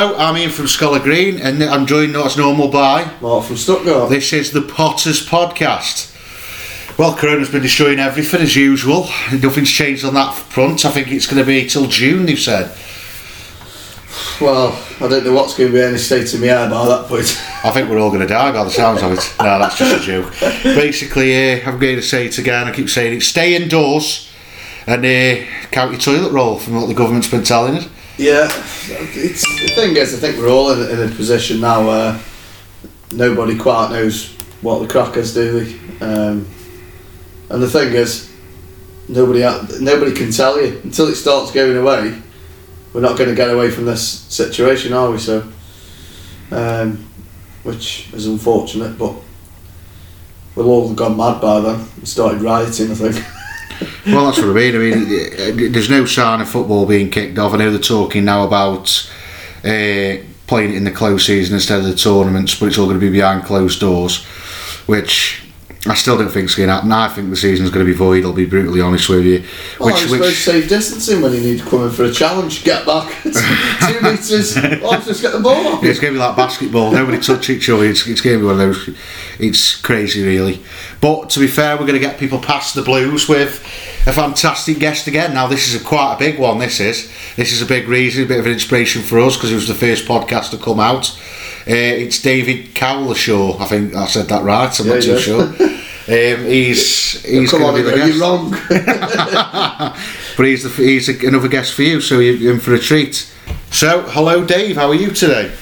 [0.00, 3.12] Hello, I'm Ian from Scholar Green, and I'm joined not as normal by.
[3.20, 4.08] Mark from Stuttgart.
[4.08, 6.14] This is the Potters Podcast.
[6.96, 9.08] Well, Corona's been destroying everything as usual.
[9.32, 10.84] Nothing's changed on that front.
[10.84, 12.66] I think it's going to be till June, they've said.
[14.40, 17.06] Well, I don't know what's going to be any state of my hair by that
[17.08, 17.36] point.
[17.64, 19.34] I think we're all going to die by the sounds of it.
[19.40, 20.32] No, that's just a joke.
[20.62, 22.68] Basically, uh, I'm going to say it again.
[22.68, 23.22] I keep saying it.
[23.22, 24.32] Stay indoors
[24.86, 27.88] and uh, count your toilet roll from what the government's been telling us.
[28.18, 32.20] Yeah, it's, the thing is, I think we're all in, in a position now where
[33.12, 35.78] nobody quite knows what the crackers do.
[36.00, 36.48] Um,
[37.48, 38.28] and the thing is,
[39.08, 39.42] nobody
[39.80, 42.20] nobody can tell you until it starts going away.
[42.92, 45.18] We're not going to get away from this situation, are we?
[45.18, 45.48] So,
[46.50, 47.08] um,
[47.62, 49.14] which is unfortunate, but
[50.56, 52.90] we'll all have gone mad by then and started rioting.
[52.90, 53.24] I think.
[54.12, 54.74] well, that's what I mean.
[54.74, 57.54] I mean, there's no sign of football being kicked off.
[57.54, 59.10] I know they're talking now about
[59.64, 60.16] uh,
[60.46, 63.06] playing it in the close season instead of the tournaments, but it's all going to
[63.06, 64.24] be behind closed doors,
[64.86, 65.42] which
[65.86, 66.90] I still don't think it's going to happen.
[66.90, 68.24] I think the season's going to be void.
[68.24, 69.44] I'll be brutally honest with you.
[69.78, 72.64] Well, which, which safe distancing when you need to come in for a challenge.
[72.64, 73.30] Get back two
[74.02, 74.56] metres.
[74.56, 75.84] Oh, just get the ball off.
[75.84, 76.90] Yeah, it's going to be like basketball.
[76.90, 77.84] Nobody touch each other.
[77.84, 78.96] It's, it's going to be one of those.
[79.38, 80.60] It's crazy, really.
[81.00, 83.62] But to be fair, we're going to get people past the blues with
[84.04, 85.32] a fantastic guest again.
[85.32, 86.58] Now, this is a quite a big one.
[86.58, 87.08] This is.
[87.36, 89.68] This is a big reason, a bit of an inspiration for us because it was
[89.68, 91.16] the first podcast to come out.
[91.68, 93.60] Uh, it's David Cowlishaw.
[93.60, 94.80] I think I said that right.
[94.80, 95.54] I'm yeah, not too sure.
[96.08, 98.14] Um, he's he's going to be the guest.
[98.14, 98.50] You're wrong.
[100.38, 103.30] but he's the, he's a, another guest for you, so you're in for a treat.
[103.70, 104.76] So, hello, Dave.
[104.76, 105.54] How are you today?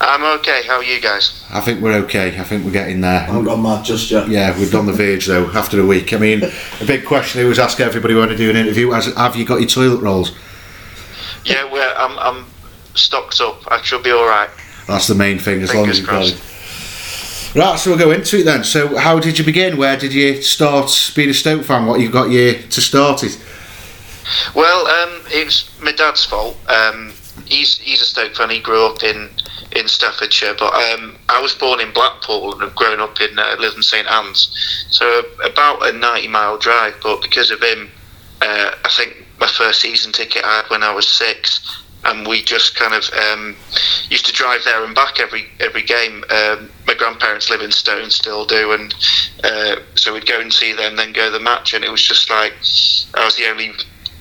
[0.00, 0.62] I'm okay.
[0.66, 1.44] How are you guys?
[1.48, 2.36] I think we're okay.
[2.40, 3.20] I think we're getting there.
[3.20, 4.28] I haven't gone mad just yet.
[4.28, 5.48] Yeah, we've done the verge though.
[5.52, 8.50] After a week, I mean, a big question I always ask everybody when I do
[8.50, 10.36] an interview: has, Have you got your toilet rolls?
[11.44, 12.46] Yeah, well, I'm, I'm
[12.96, 13.62] stocked up.
[13.70, 14.50] I should be all right.
[14.86, 15.62] That's the main thing.
[15.62, 16.52] As Fingers long as you've got it.
[17.54, 18.64] Right, so we'll go into it then.
[18.64, 19.76] So, how did you begin?
[19.76, 21.84] Where did you start being a Stoke fan?
[21.84, 23.38] What you got you to start it?
[24.54, 26.56] Well, um, it was my dad's fault.
[26.70, 27.12] Um,
[27.44, 28.48] he's he's a Stoke fan.
[28.48, 29.28] He grew up in
[29.76, 33.56] in Staffordshire, but um, I was born in Blackpool and have grown up in uh,
[33.60, 36.94] in St Anne's, so about a ninety mile drive.
[37.02, 37.90] But because of him,
[38.40, 42.42] uh, I think my first season ticket I had when I was six and we
[42.42, 43.56] just kind of um,
[44.10, 46.24] used to drive there and back every every game.
[46.30, 48.94] Um, my grandparents live in Stone, still do, and
[49.44, 52.02] uh, so we'd go and see them, then go to the match, and it was
[52.02, 52.54] just like
[53.14, 53.72] I was the only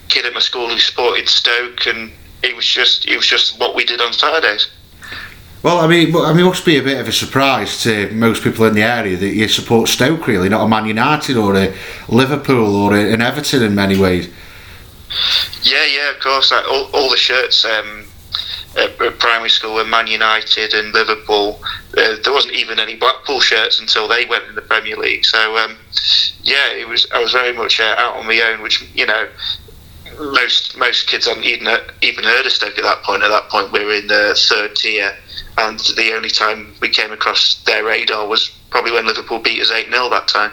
[0.09, 2.11] kid at my school who supported Stoke, and
[2.43, 4.69] it was just it was just what we did on Saturdays.
[5.63, 8.43] Well, I mean, I mean, it must be a bit of a surprise to most
[8.43, 11.75] people in the area that you support Stoke, really, not a Man United or a
[12.07, 14.27] Liverpool or an Everton in many ways.
[15.63, 16.51] Yeah, yeah, of course.
[16.51, 18.05] Like all, all the shirts um,
[18.77, 21.59] at, primary school were Man United and Liverpool.
[21.97, 25.25] Uh, there wasn't even any Blackpool shirts until they went in the Premier League.
[25.25, 25.77] So um,
[26.43, 27.07] yeah, it was.
[27.13, 29.27] I was very much uh, out on my own, which you know.
[30.19, 31.67] Most most kids hadn't even
[32.01, 33.23] even heard of Stoke at that point.
[33.23, 35.15] At that point, we were in the third tier,
[35.57, 39.71] and the only time we came across their radar was probably when Liverpool beat us
[39.71, 40.51] eight 0 that time.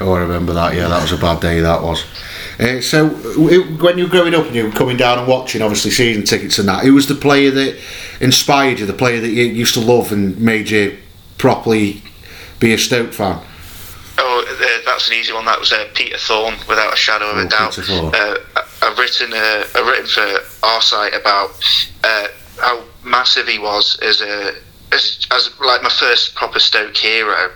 [0.00, 0.74] Oh, I remember that.
[0.74, 1.60] Yeah, that was a bad day.
[1.60, 2.04] That was.
[2.58, 5.92] Uh, so, when you were growing up and you were coming down and watching, obviously
[5.92, 7.80] season tickets and that, who was the player that
[8.20, 10.98] inspired you, the player that you used to love and made you
[11.36, 12.02] properly
[12.58, 13.40] be a Stoke fan?
[14.18, 15.44] Oh, uh, that's an easy one.
[15.44, 17.78] That was uh, Peter Thorne, without a shadow of oh, a doubt.
[17.78, 18.36] Uh,
[18.82, 21.50] I've written uh, I've written for our site about
[22.02, 22.26] uh,
[22.58, 24.54] how massive he was as a
[24.92, 27.50] as, as like my first proper Stoke hero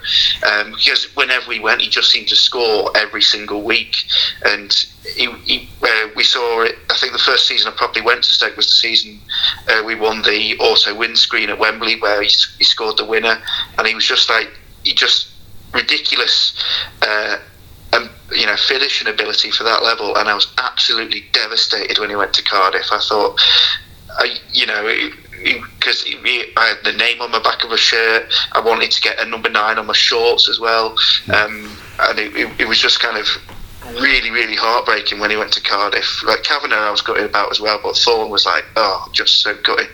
[0.50, 3.96] um, because whenever we went, he just seemed to score every single week,
[4.44, 4.72] and
[5.14, 6.76] he, he, uh, we saw it.
[6.90, 9.20] I think the first season I probably went to Stoke was the season
[9.68, 12.28] uh, we won the auto windscreen at Wembley, where he,
[12.58, 13.38] he scored the winner,
[13.78, 14.50] and he was just like
[14.84, 15.28] he just
[15.72, 16.62] ridiculous.
[17.00, 17.38] Uh,
[17.94, 22.16] and you know finishing ability for that level, and I was absolutely devastated when he
[22.16, 22.86] went to Cardiff.
[22.90, 23.38] I thought,
[24.18, 25.10] I, you know,
[25.42, 28.32] because I had the name on the back of a shirt.
[28.52, 30.96] I wanted to get a number nine on my shorts as well,
[31.34, 33.26] um, and it, it, it, was just kind of
[34.00, 36.22] really, really heartbreaking when he went to Cardiff.
[36.24, 39.54] Like Kavanagh, I was gutted about as well, but Thorne was like, oh, just so
[39.62, 39.88] gutted.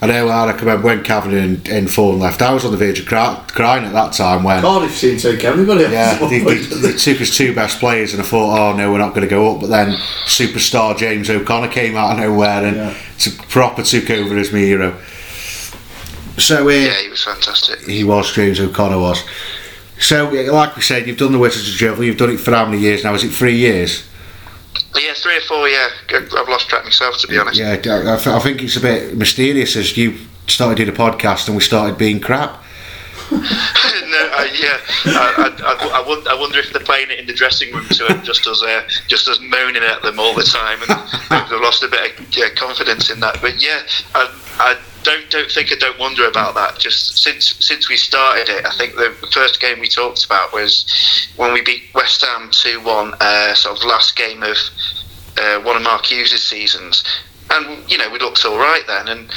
[0.00, 3.00] I know, I remember when Kavanagh and, and Thorne left, I was on the verge
[3.00, 4.62] of cry, crying at that time when.
[4.62, 8.22] Cardiff seemed to take everybody Yeah, they, they, they, took us two best players, and
[8.22, 9.60] I thought, oh no, we're not going to go up.
[9.60, 9.96] But then
[10.26, 12.98] superstar James O'Connor came out of nowhere and yeah.
[13.18, 14.98] Took, proper took over as my hero.
[16.38, 17.80] So uh, Yeah, he was fantastic.
[17.80, 19.24] He was, James O'Connor was.
[19.98, 22.66] So, like we said, you've done the Wizards of Drivel, you've done it for how
[22.66, 23.14] many years now?
[23.14, 24.08] Is it three years?
[24.94, 25.68] Yeah, three or four.
[25.68, 27.58] Yeah, I've lost track myself to be honest.
[27.58, 31.62] Yeah, I think it's a bit mysterious as you started doing a podcast and we
[31.62, 32.62] started being crap.
[34.18, 37.32] no, uh, yeah, I, I, I, wonder, I, wonder, if they're playing it in the
[37.32, 40.78] dressing room to him, just as uh, just as moaning at them all the time,
[40.82, 40.90] and
[41.50, 43.40] they've lost a bit of yeah, confidence in that.
[43.40, 43.82] But yeah,
[44.14, 46.78] I, I don't don't think I don't wonder about that.
[46.78, 50.86] Just since since we started it, I think the, first game we talked about was
[51.36, 54.56] when we beat West Ham two one, uh, sort of last game of
[55.38, 57.04] uh, one of Mark Hughes' seasons,
[57.50, 59.30] and you know we looked all right then, and,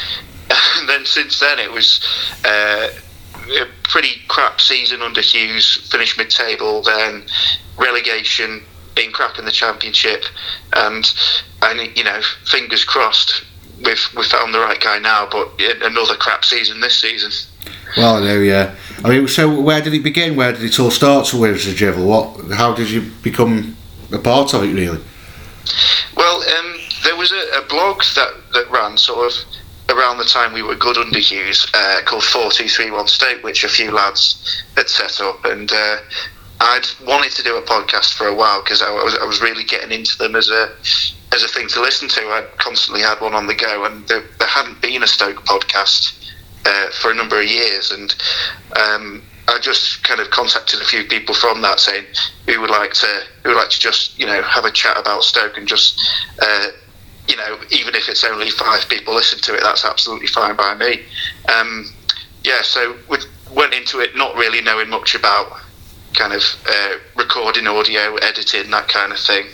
[0.50, 2.00] and then since then it was.
[2.44, 2.90] Uh,
[3.50, 7.24] a pretty crap season under Hughes, finished mid table, then
[7.78, 8.64] relegation,
[8.96, 10.24] being crap in the championship,
[10.74, 11.12] and
[11.62, 13.44] and you know, fingers crossed,
[13.86, 15.28] we've we found the right guy now.
[15.30, 17.32] But another crap season this season.
[17.98, 18.76] Well, I know, yeah.
[19.04, 20.36] I mean, so where did it begin?
[20.36, 21.28] Where did it all start?
[21.28, 22.06] So where was the Drivel?
[22.06, 22.52] What?
[22.52, 23.76] How did you become
[24.12, 25.02] a part of it, really?
[26.16, 29.46] Well, um, there was a, a blog that that ran sort of
[29.92, 33.92] around the time we were good under Hughes, uh, called 4231 Stoke, which a few
[33.92, 35.46] lads had set up.
[35.46, 35.98] And uh,
[36.60, 39.64] I'd wanted to do a podcast for a while because I was, I was really
[39.64, 40.72] getting into them as a
[41.34, 42.22] as a thing to listen to.
[42.22, 46.18] I constantly had one on the go, and there, there hadn't been a Stoke podcast
[46.66, 47.92] uh, for a number of years.
[47.92, 48.14] And
[48.76, 52.06] um, I just kind of contacted a few people from that saying
[52.48, 55.24] who would like to who would like to just you know have a chat about
[55.24, 56.00] Stoke and just
[56.42, 56.68] uh,
[57.32, 60.76] you know, even if it's only five people listen to it, that's absolutely fine by
[60.76, 61.00] me.
[61.56, 61.90] Um,
[62.44, 63.20] yeah, so we
[63.56, 65.62] went into it not really knowing much about
[66.14, 69.46] kind of uh, recording audio, editing, that kind of thing.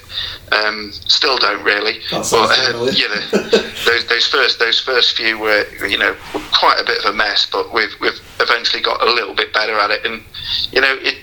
[0.51, 2.00] Um, still don't really.
[2.09, 3.21] But uh, you know,
[3.85, 6.15] those, those first those first few were you know
[6.51, 9.77] quite a bit of a mess, but we've we've eventually got a little bit better
[9.77, 10.24] at it, and
[10.71, 11.18] you know it.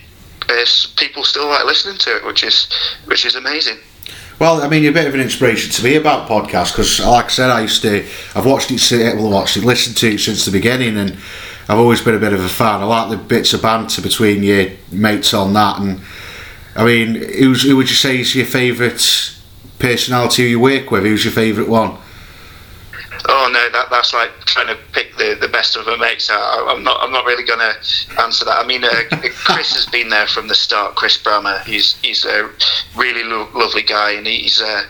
[0.97, 2.69] people still like listening to it, which is
[3.07, 3.79] which is amazing.
[4.41, 7.27] Well, I mean, you're a bit of an inspiration to me about podcasts because, like
[7.27, 8.05] I said, I used to,
[8.35, 11.13] I've watched it, well, watched it, listened to it since the beginning, and
[11.69, 12.81] I've always been a bit of a fan.
[12.81, 16.01] I like the bits of banter between your mates on that, and
[16.75, 19.37] I mean, who's, who would you say is your favourite
[19.79, 21.05] personality you work with?
[21.05, 21.97] Who's your favourite one?
[23.29, 26.29] Oh no, that that's like trying to pick the, the best of her mates.
[26.31, 28.59] I, am not I'm not really going to answer that.
[28.59, 28.91] I mean, uh,
[29.35, 30.95] Chris has been there from the start.
[30.95, 32.51] Chris Brammer, he's he's a
[32.97, 34.85] really lo- lovely guy, and he's uh,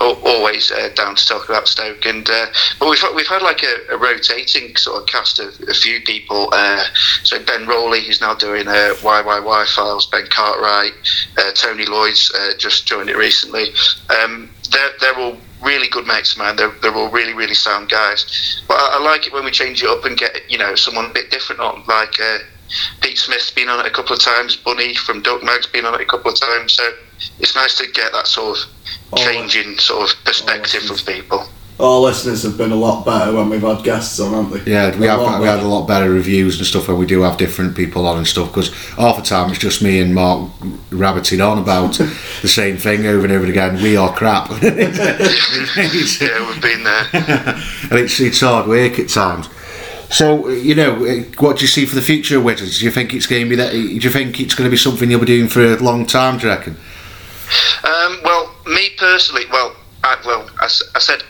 [0.00, 2.06] always uh, down to talk about Stoke.
[2.06, 2.46] And uh,
[2.78, 6.48] but we've we've had like a, a, rotating sort of cast of a few people.
[6.52, 6.84] Uh,
[7.22, 10.06] so Ben Rowley, who's now doing uh, YYY files.
[10.06, 10.92] Ben Cartwright,
[11.38, 13.72] uh, Tony Lloyd's just joined it recently.
[14.08, 16.56] Um, they're they're all really good mates of mine.
[16.56, 18.62] They're, they're all really, really sound guys.
[18.68, 21.06] But I, I, like it when we change it up and get, you know, someone
[21.06, 21.84] a bit different on.
[21.86, 22.38] Like uh,
[23.00, 24.56] Pete Smith's been on it a couple of times.
[24.56, 26.74] Bunny from Duck Mag's been on it a couple of times.
[26.74, 26.84] So
[27.40, 31.46] it's nice to get that sort of changing sort of perspective from people
[31.80, 34.70] our listeners have been a lot better when we've had guests on, haven't they?
[34.70, 35.40] Yeah, we a have.
[35.40, 38.16] We had a lot better reviews and stuff when we do have different people on
[38.16, 38.48] and stuff.
[38.48, 40.50] Because half the time it's just me and Mark
[40.90, 41.94] rabbiting on about
[42.42, 43.82] the same thing over and over again.
[43.82, 44.50] We are crap.
[44.62, 49.48] yeah, we've been there, and it's it's hard work at times.
[50.10, 50.94] So you know,
[51.38, 52.78] what do you see for the future of Wizards?
[52.78, 53.72] Do you think it's going to be that?
[53.72, 56.38] Do you think it's going to be something you'll be doing for a long time?
[56.38, 56.76] Do you reckon?
[57.82, 61.24] Um, well, me personally, well, I, well, I, I said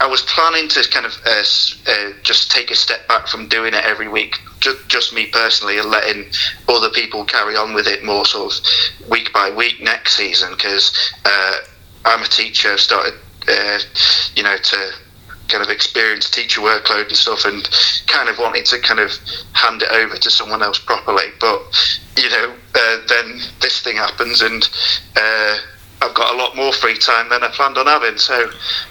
[0.00, 1.42] I was planning to kind of uh,
[1.86, 5.78] uh, just take a step back from doing it every week, just, just me personally,
[5.78, 6.26] and letting
[6.68, 10.50] other people carry on with it more sort of week by week next season.
[10.52, 11.58] Because uh,
[12.04, 13.14] I'm a teacher, I've started,
[13.48, 13.78] uh,
[14.34, 14.92] you know, to
[15.48, 17.68] kind of experience teacher workload and stuff, and
[18.06, 19.12] kind of wanted to kind of
[19.52, 21.28] hand it over to someone else properly.
[21.40, 21.62] But
[22.16, 24.68] you know, uh, then this thing happens, and
[25.16, 25.56] uh,
[26.04, 28.18] I've got a lot more free time than I planned on having.
[28.18, 28.34] So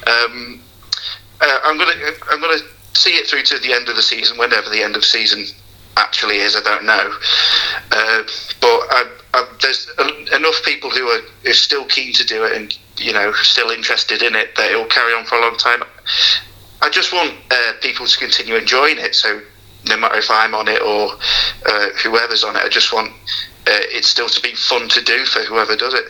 [0.08, 0.60] um,
[1.40, 1.94] uh, I'm gonna
[2.32, 2.60] I'm gonna
[2.94, 5.46] see it through to the end of the season, whenever the end of season
[5.98, 6.56] actually is.
[6.56, 7.14] I don't know,
[7.92, 8.24] uh,
[8.60, 9.90] but I, I, there's
[10.36, 14.36] enough people who are, still keen to do it and you know still interested in
[14.36, 15.84] it that it will carry on for a long time.
[16.82, 19.16] I just want uh, people to continue enjoying it.
[19.16, 19.40] So
[19.86, 21.12] no matter if I'm on it or
[21.66, 23.12] uh, whoever's on it, I just want
[23.68, 26.06] uh, it still to be fun to do for whoever does it.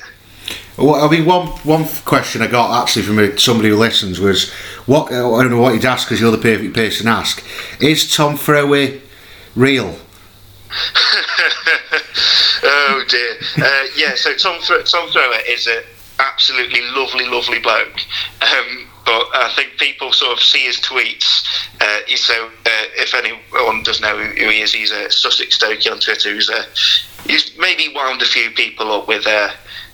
[0.78, 4.52] Well, I mean, one one question I got actually from somebody who listens was,
[4.86, 7.44] what I don't know what you'd ask because you're the perfect person to ask.
[7.80, 9.02] Is Tom Throwaway
[9.56, 9.98] real?
[12.64, 13.36] oh dear.
[13.58, 14.16] Uh, yeah.
[14.16, 15.84] So Tom Tom Thrower is an
[16.20, 18.00] absolutely lovely, lovely bloke.
[18.42, 21.46] Um, but I think people sort of see his tweets.
[21.82, 26.00] Uh, so uh, if anyone does know who he is, he's a Sussex Stokey on
[26.00, 26.32] Twitter.
[26.32, 26.66] Who's a,
[27.30, 29.28] he's maybe wound a few people up with.
[29.28, 29.52] Uh,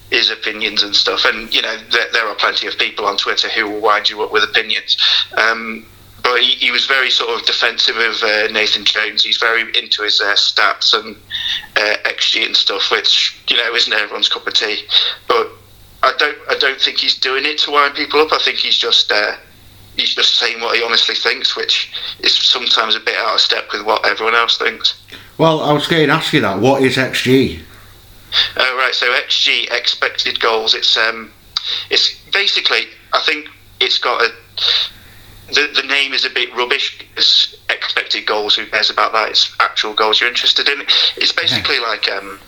[0.09, 1.25] his opinions and stuff.
[1.25, 4.21] And you know, there, there, are plenty of people on Twitter who will wind you
[4.21, 4.97] up with opinions.
[5.37, 5.85] Um,
[6.23, 9.23] but he, he, was very sort of defensive of uh, Nathan Jones.
[9.23, 11.15] He's very into his uh, stats and
[11.75, 14.83] uh, XG and stuff, which you know isn't everyone's cup of tea.
[15.27, 15.49] But
[16.03, 18.33] I don't I don't think he's doing it to wind people up.
[18.33, 19.37] I think he's just uh,
[19.95, 23.67] he's just saying what he honestly thinks, which is sometimes a bit out of step
[23.71, 25.01] with what everyone else thinks.
[25.37, 26.59] Well, I was going to ask you that.
[26.59, 27.61] What is XG?
[28.57, 30.73] Oh right, so XG expected goals.
[30.73, 31.31] It's um,
[31.89, 32.81] it's basically
[33.13, 33.47] I think
[33.79, 34.29] it's got a
[35.53, 38.55] the, the name is a bit rubbish because expected goals.
[38.55, 39.29] Who cares about that?
[39.29, 40.81] It's actual goals you're interested in.
[41.17, 41.87] It's basically yeah.
[41.87, 42.39] like um,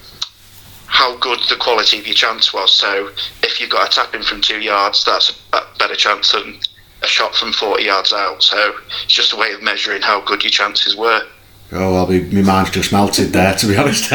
[0.86, 2.74] how good the quality of your chance was.
[2.74, 3.10] So
[3.42, 6.60] if you've got a tap in from two yards, that's a better chance than
[7.02, 8.44] a shot from 40 yards out.
[8.44, 8.74] So
[9.04, 11.26] it's just a way of measuring how good your chances were.
[11.74, 14.10] Oh, well, my mind's just melted there, to be honest.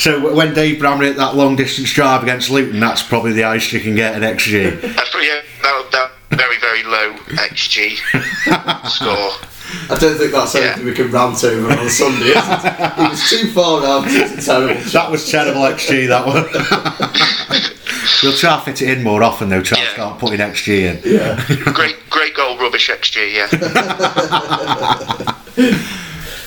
[0.00, 3.72] so when Dave Brammer hit that long distance drive against Luton, that's probably the highest
[3.72, 4.80] you can get at XG.
[4.80, 7.96] That's pretty, yeah, that, that very, very low XG
[8.88, 9.48] score.
[9.88, 10.90] I don't think that's anything yeah.
[10.90, 12.26] we can rant over on Sunday.
[12.26, 12.98] It?
[12.98, 14.04] it was too far out.
[14.06, 14.82] It's terrible.
[14.90, 16.08] That was terrible XG.
[16.08, 17.72] That one.
[18.22, 19.62] we'll try to fit it in more often though.
[19.62, 19.84] Try yeah.
[19.84, 21.00] to start putting XG in.
[21.04, 21.72] Yeah.
[21.72, 23.32] great, great goal, rubbish XG.
[23.32, 23.48] Yeah.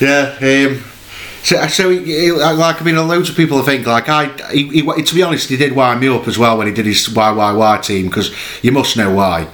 [0.00, 0.68] yeah.
[0.68, 0.84] Um,
[1.42, 4.26] so, so he, he, like I mean, loads of people think like I.
[4.50, 6.86] He, he, to be honest, he did wind me up as well when he did
[6.86, 9.48] his YYY team because you must know why.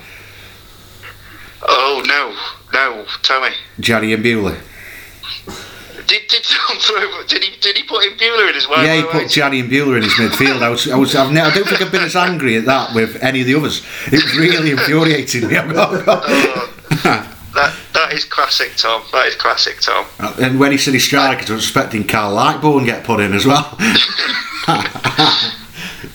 [1.62, 2.34] Oh no,
[2.72, 3.50] no, tell me.
[3.78, 4.56] Johnny and Bewley.
[6.06, 6.42] Did, did,
[7.28, 8.84] did he did he put in Bueller in his way?
[8.84, 10.62] Yeah, he put Johnny and Bewley in his midfield.
[10.62, 13.22] I was I was I've I don't think I've been as angry at that with
[13.22, 13.84] any of the others.
[14.06, 15.56] It really infuriated me.
[15.58, 16.68] oh,
[17.54, 19.02] that that is classic Tom.
[19.12, 20.06] That is classic Tom.
[20.18, 23.32] Uh, and when he said he's strikers, I was expecting Kyle Lightbourne get put in
[23.32, 23.76] as well.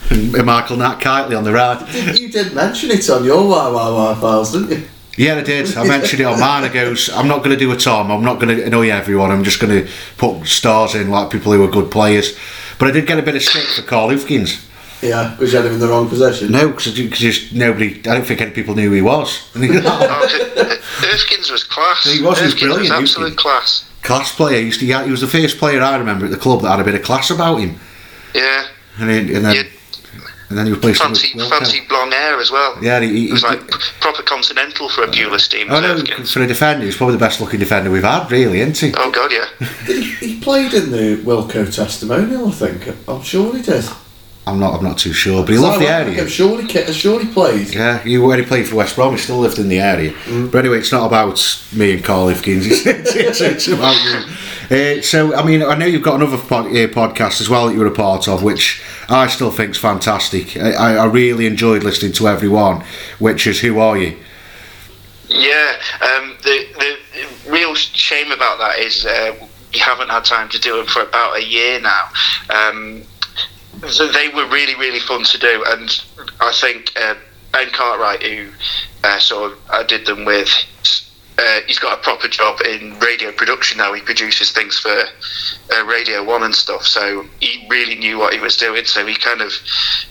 [0.09, 2.19] and Michael Nat Kitely on the right.
[2.19, 4.87] You did mention it on your YYY files, didn't you?
[5.17, 5.75] Yeah, I did.
[5.75, 6.63] I mentioned it on mine.
[6.63, 8.11] I goes, I'm not going to do a Tom.
[8.11, 9.31] I'm not going to annoy everyone.
[9.31, 12.37] I'm just going to put stars in like people who are good players.
[12.77, 14.63] But I did get a bit of stick for Carl Hoefkens.
[15.01, 16.51] Yeah, because you had him in the wrong position.
[16.51, 17.97] No, because just nobody.
[17.99, 19.49] I don't think any people knew who he was.
[19.55, 19.59] oh,
[21.51, 22.03] was class.
[22.03, 22.37] He was.
[22.37, 22.81] He was brilliant.
[22.83, 23.37] Was absolute Hoefkens.
[23.37, 23.89] class.
[24.03, 24.59] Class player.
[24.59, 26.79] He, used to, he was the first player I remember at the club that had
[26.79, 27.79] a bit of class about him.
[28.35, 28.67] Yeah.
[28.99, 29.55] And, he, and then.
[29.55, 29.63] Yeah
[30.49, 32.77] and then he replaced fancy, him with fancy blonde hair as well.
[32.81, 33.67] Yeah, he, he, was like
[33.99, 35.67] proper continental for a Pulis team.
[35.69, 38.77] Oh no, for a defender, he's probably the best looking defender we've had, really, isn't
[38.77, 38.93] he?
[38.97, 39.67] Oh god, yeah.
[39.85, 43.09] he, he played in the Wilco testimonial, I think.
[43.09, 43.85] I'm sure he did.
[44.47, 44.75] I'm not.
[44.75, 46.21] I'm not too sure, but he loved the area.
[46.21, 47.75] I'm sure he, I'm sure he played.
[47.75, 49.11] Yeah, he already played for West Brom.
[49.11, 50.13] He still lived in the area.
[50.23, 50.49] Mm.
[50.49, 52.65] But anyway, it's not about me and Carl Hoefkens.
[52.87, 54.97] It's, it's, it's, about you.
[54.99, 57.73] Uh, so, I mean, I know you've got another pod, uh, podcast as well that
[57.73, 60.57] you were a part of, which I still think is fantastic.
[60.57, 62.83] I, I really enjoyed listening to everyone.
[63.19, 64.17] Which is Who Are You?
[65.29, 69.35] Yeah, um, the the real shame about that is uh,
[69.73, 72.09] we haven't had time to do them for about a year now.
[72.49, 73.03] Um,
[73.87, 76.03] so they were really really fun to do, and
[76.39, 77.15] I think uh,
[77.51, 78.49] Ben Cartwright, who
[79.03, 80.49] uh, sort of I did them with,
[81.37, 83.93] uh, he's got a proper job in radio production now.
[83.93, 88.39] He produces things for uh, Radio One and stuff, so he really knew what he
[88.39, 88.85] was doing.
[88.85, 89.51] So he kind of,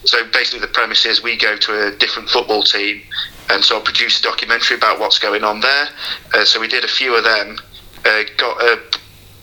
[0.05, 3.03] so basically the premise is we go to a different football team
[3.51, 5.89] and sort of produce a documentary about what's going on there.
[6.35, 7.59] Uh, so we did a few of them.
[8.05, 8.63] Uh, got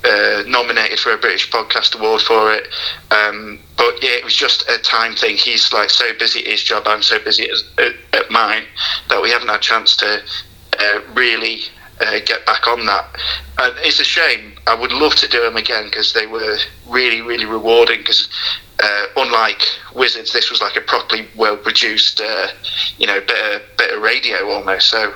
[0.05, 2.67] uh, nominated for a British Podcast Award for it.
[3.11, 5.35] Um, but yeah, it was just a time thing.
[5.35, 8.63] He's like so busy at his job, I'm so busy at, at mine
[9.09, 10.21] that we haven't had a chance to
[10.79, 11.61] uh, really
[12.01, 13.05] uh, get back on that.
[13.59, 14.53] And it's a shame.
[14.67, 17.99] I would love to do them again because they were really, really rewarding.
[17.99, 18.29] Because
[18.81, 19.61] uh, unlike
[19.95, 22.47] Wizards, this was like a properly well produced, uh,
[22.97, 24.89] you know, better, better radio almost.
[24.89, 25.13] So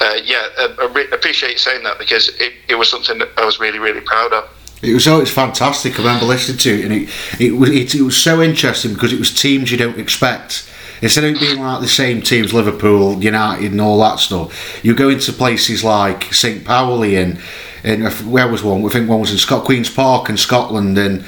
[0.00, 3.44] uh, yeah, uh, I re- appreciate saying that because it, it was something that I
[3.44, 4.48] was really, really proud of.
[4.82, 5.94] It was always fantastic.
[5.94, 7.08] I remember listening to it, and it
[7.40, 10.68] it was it, it, was so interesting because it was teams you don't expect.
[11.04, 15.10] Instead of being like the same teams, Liverpool, United, and all that stuff, you go
[15.10, 17.38] into places like St Pauli and
[17.82, 18.82] and where was one?
[18.86, 21.20] I think one was in Scott Queens Park in Scotland, and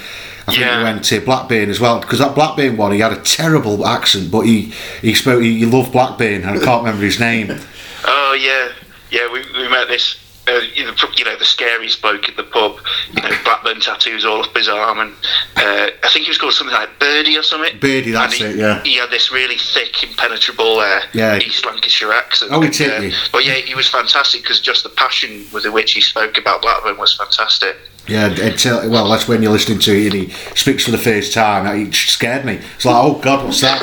[0.47, 0.79] I think yeah.
[0.79, 4.31] we went to Blackburn as well because that Blackburn one he had a terrible accent,
[4.31, 7.55] but he he spoke he, he loved Blackburn, and I can't remember his name.
[8.09, 8.71] Oh yeah,
[9.09, 9.31] yeah.
[9.31, 10.17] We, we met this
[10.47, 12.77] uh, you, know, you know the scariest bloke at the pub.
[13.13, 15.13] You know, Blackburn tattoos all up his arm, and
[15.55, 17.77] uh, I think he was called something like Birdie or something.
[17.79, 18.55] Birdie, that's he, it.
[18.55, 18.83] Yeah.
[18.83, 21.37] He had this really thick, impenetrable uh, yeah.
[21.37, 22.51] East Lancashire accent.
[22.53, 23.13] Oh, he did.
[23.13, 26.61] Uh, but yeah, he was fantastic because just the passion with which he spoke about
[26.61, 27.77] Blackburn was fantastic.
[28.07, 31.33] Yeah, until, well, that's when you're listening to it and he speaks for the first
[31.33, 31.65] time.
[31.87, 32.53] It scared me.
[32.75, 33.81] It's like, oh God, what's that?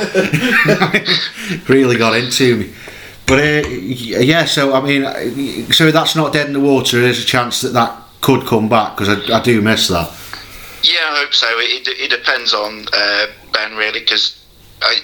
[1.69, 2.73] really got into me.
[3.27, 7.01] But uh, yeah, so I mean, so that's not dead in the water.
[7.01, 10.09] There's a chance that that could come back because I, I, do miss that.
[10.83, 11.47] Yeah, I hope so.
[11.59, 14.45] It, it depends on uh, Ben really because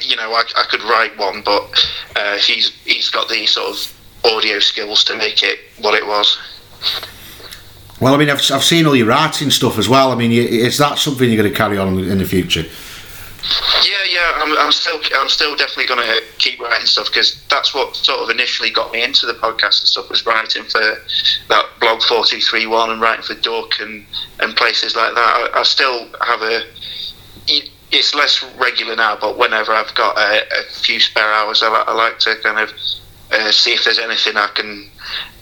[0.02, 4.00] you know I, I, could write one, but uh, he's he's got the sort of
[4.24, 6.38] audio skills to make it what it was.
[8.00, 10.10] Well, I mean, I've, I've seen all your writing stuff as well.
[10.12, 12.64] I mean, is that something you're going to carry on in the future?
[13.84, 17.74] Yeah, yeah, I'm, I'm still, I'm still definitely going to keep writing stuff because that's
[17.74, 20.80] what sort of initially got me into the podcast and stuff was writing for
[21.48, 24.04] that blog four two three one and writing for Duck and
[24.40, 25.50] and places like that.
[25.54, 26.62] I, I still have a.
[27.92, 31.92] It's less regular now, but whenever I've got a, a few spare hours, I, I
[31.92, 32.72] like to kind of
[33.32, 34.88] uh, see if there's anything I can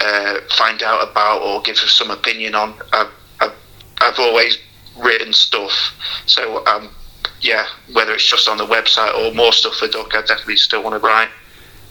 [0.01, 2.75] uh, find out about or give some opinion on.
[2.93, 3.53] I've, I've,
[4.01, 4.57] I've always
[4.97, 5.93] written stuff,
[6.27, 6.89] so um,
[7.41, 10.83] yeah, whether it's just on the website or more stuff for Duck, I definitely still
[10.83, 11.29] want to write.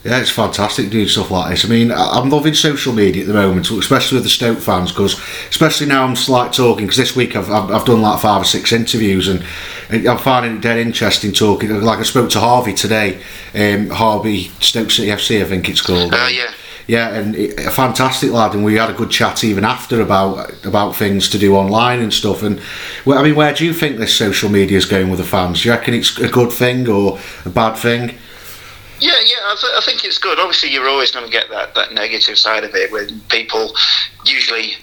[0.03, 1.65] Yeah, it's fantastic doing stuff like this.
[1.65, 5.19] I mean, I'm loving social media at the moment, especially with the Stoke fans, because
[5.49, 8.45] especially now I'm like talking, because this week I've, I've, I've, done like five or
[8.45, 9.43] six interviews and
[9.89, 11.81] I'm finding it dead interesting talking.
[11.81, 13.21] Like I spoke to Harvey today,
[13.55, 16.13] um, Harvey Stoke City FC, I think it's called.
[16.13, 16.51] Oh, uh, yeah
[16.87, 20.95] yeah, and a fantastic lad, and we had a good chat even after about about
[20.95, 22.43] things to do online and stuff.
[22.43, 22.61] And
[23.05, 25.61] well, I mean, where do you think this social media is going with the fans?
[25.61, 28.17] Do you reckon it's a good thing or a bad thing?
[28.99, 30.39] Yeah, yeah, I, th- I think it's good.
[30.39, 33.73] Obviously, you're always going to get that, that negative side of it when people
[34.25, 34.73] usually,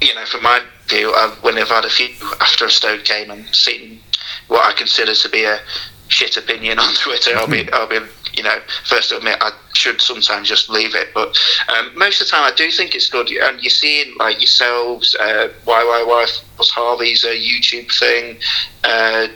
[0.00, 2.08] you know, from my view, I've, when I've had a few
[2.40, 4.00] after a Stoke game and seen
[4.48, 5.60] what I consider to be a
[6.08, 7.74] shit opinion on Twitter, I'll be, hmm.
[7.74, 8.00] I'll be
[8.32, 11.08] you know, first admit, I should sometimes just leave it.
[11.14, 11.36] But
[11.68, 13.30] um, most of the time, I do think it's good.
[13.30, 18.38] And you're seeing like yourselves, uh, YYY was Harvey's a uh, YouTube thing.
[18.84, 19.28] Uh,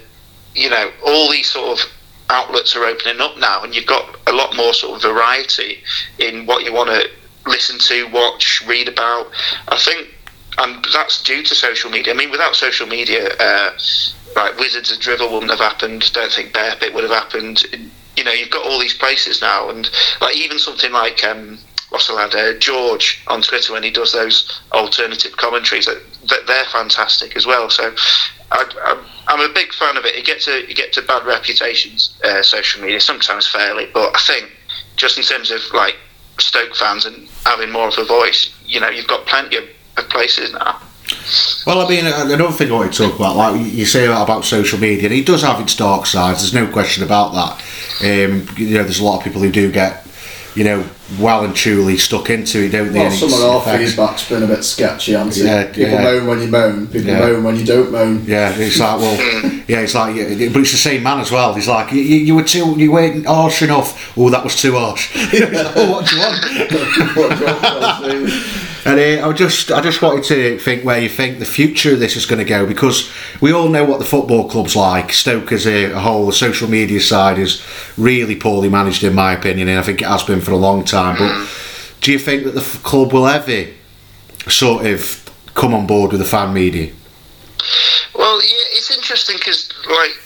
[0.55, 1.87] you know, all these sort of
[2.31, 5.83] outlets are opening up now, and you've got a lot more sort of variety
[6.19, 7.09] in what you want to
[7.47, 9.29] listen to, watch, read about.
[9.69, 10.09] I think,
[10.59, 12.15] and that's due to social media.
[12.15, 13.78] I mean, without social media, uh,
[14.35, 16.13] like Wizards of Drivel wouldn't have happened.
[16.13, 17.65] Don't think Bear Pit would have happened
[18.17, 21.59] you know, you've got all these places now, and like even something like um,
[21.91, 26.47] what's the lad, uh, George on Twitter when he does those alternative commentaries, that, that
[26.47, 27.71] they're fantastic as well.
[27.71, 27.95] So
[28.50, 30.15] I, am a big fan of it.
[30.15, 34.19] It gets a it gets a bad reputations, uh, social media sometimes fairly, but I
[34.21, 34.50] think
[34.97, 35.97] just in terms of like
[36.39, 39.65] Stoke fans and having more of a voice, you know, you've got plenty of,
[39.97, 40.81] of places now.
[41.66, 44.78] Well, I mean, another thing I want to talk about, like you say about social
[44.78, 46.40] media, and it does have its dark sides.
[46.40, 47.60] There's no question about that.
[48.00, 50.06] Um, you know, there's a lot of people who do get,
[50.54, 50.88] you know,
[51.21, 53.00] well and truly stuck into it, don't they?
[53.00, 55.75] Well, some of our feedback's been a bit sketchy, hasn't yeah, it?
[55.75, 56.02] People yeah.
[56.02, 57.19] moan when you moan, people yeah.
[57.19, 58.25] moan when you don't moan.
[58.25, 61.54] Yeah, it's like, well, yeah, it's like, but it's the same man as well.
[61.54, 64.16] He's like, you, you were too, you weren't harsh enough.
[64.16, 65.10] Oh, that was too harsh.
[65.16, 66.45] oh, what do you want?
[67.16, 71.09] what do you want and uh, I just, I just wanted to think where you
[71.09, 74.05] think the future of this is going to go because we all know what the
[74.05, 75.13] football club's like.
[75.13, 77.63] Stoke as a, a whole, the social media side is
[77.99, 80.85] really poorly managed, in my opinion, and I think it has been for a long
[80.85, 81.17] time.
[81.19, 81.49] But
[82.01, 83.71] do you think that the f- club will ever
[84.49, 85.23] sort of
[85.55, 86.93] come on board with the fan media?
[88.15, 90.17] Well, yeah, it's interesting because like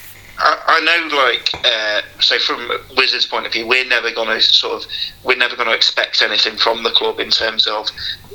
[0.43, 4.41] I, I know, like, uh, so from Wizards' point of view, we're never going to
[4.41, 4.91] sort of,
[5.23, 7.89] we're never going to expect anything from the club in terms of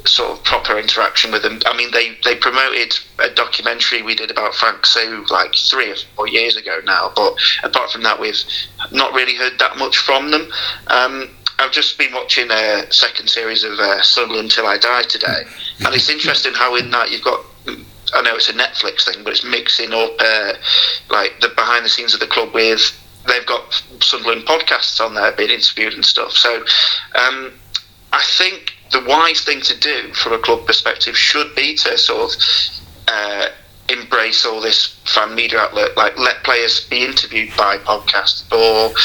[0.05, 1.59] sort of proper interaction with them.
[1.65, 5.95] I mean, they, they promoted a documentary we did about Frank Soo like three or
[6.15, 8.37] four years ago now, but apart from that, we've
[8.91, 10.51] not really heard that much from them.
[10.87, 15.43] Um, I've just been watching a second series of uh, Sunderland Till I Die today,
[15.79, 17.43] and it's interesting how in that you've got
[18.15, 20.53] I know it's a Netflix thing, but it's mixing up uh,
[21.09, 25.31] like the behind the scenes of the club with they've got Sunderland podcasts on there
[25.31, 26.31] being interviewed and stuff.
[26.31, 26.63] So
[27.15, 27.53] um,
[28.13, 32.31] I think the wise thing to do from a club perspective should be to sort
[32.31, 32.41] of
[33.07, 33.47] uh,
[33.89, 38.95] embrace all this fan media outlet, like let players be interviewed by podcasts or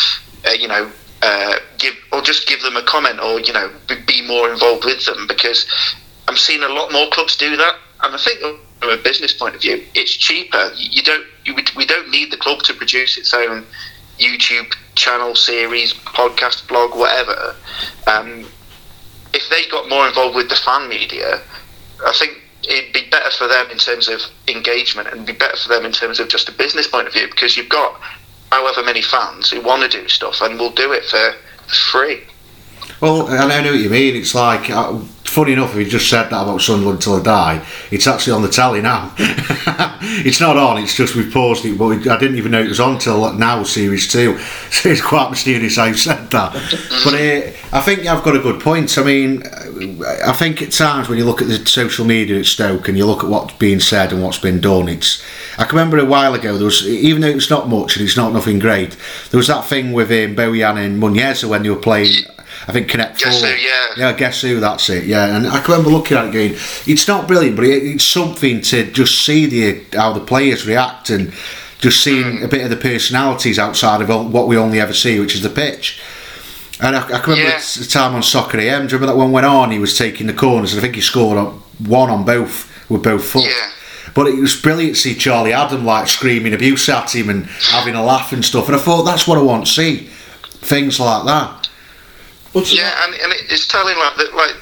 [0.49, 0.90] uh, you know
[1.23, 3.70] uh, give or just give them a comment or you know
[4.07, 5.66] be more involved with them because
[6.29, 8.40] I'm seeing a lot more clubs do that, and I think
[8.81, 10.73] from a business point of view, it's cheaper.
[10.77, 13.64] You don't you, we don't need the club to produce its own
[14.19, 17.57] YouTube channel, series, podcast, blog, whatever.
[18.07, 18.47] Um,
[19.33, 21.40] if they got more involved with the fan media,
[22.05, 22.38] I think
[22.69, 25.93] it'd be better for them in terms of engagement and be better for them in
[25.93, 27.99] terms of just a business point of view because you've got
[28.53, 31.35] however many fans who want to do stuff and will do it for
[31.90, 32.23] free.
[33.01, 34.16] Well, I know what you mean.
[34.16, 37.66] It's like, uh, funny enough, if you just said that about Sunderland till I die,
[37.93, 39.14] it's actually on the telly now.
[39.19, 42.81] it's not on, it's just we've paused it, but I didn't even know it was
[42.81, 44.38] on till now, Series 2.
[44.71, 46.53] So it's quite mysterious how you said that.
[47.05, 48.97] but uh, I think I've got a good point.
[48.97, 49.43] I mean,
[50.25, 53.05] I think at times when you look at the social media at Stoke and you
[53.05, 55.23] look at what's being said and what's been done, it's.
[55.59, 58.16] I can remember a while ago, there was, even though it's not much and it's
[58.16, 58.97] not nothing great,
[59.31, 62.25] there was that thing with um, Bojan and Muniesa when they were playing
[62.66, 63.49] I think Connect Guess Four.
[63.49, 63.87] Who, yeah.
[63.96, 64.61] Yeah, guess who?
[64.61, 65.05] That's it.
[65.05, 66.53] Yeah, and I can remember looking at it going,
[66.87, 71.33] it's not brilliant, but it's something to just see the how the players react and
[71.79, 72.44] just seeing mm.
[72.44, 75.49] a bit of the personalities outside of what we only ever see, which is the
[75.49, 76.01] pitch.
[76.83, 77.61] And I, I can remember yeah.
[77.79, 78.87] the time on Soccer AM.
[78.87, 79.70] Do you remember that one went on?
[79.70, 83.03] He was taking the corners, and I think he scored on, one on both with
[83.03, 83.44] both foot.
[83.44, 83.70] Yeah.
[84.14, 87.94] But it was brilliant to see Charlie Adam like screaming abuse at him and having
[87.94, 88.66] a laugh and stuff.
[88.66, 90.09] And I thought that's what I want to see,
[90.42, 91.60] things like that.
[92.53, 94.57] What's yeah, and, and it's telling like that, like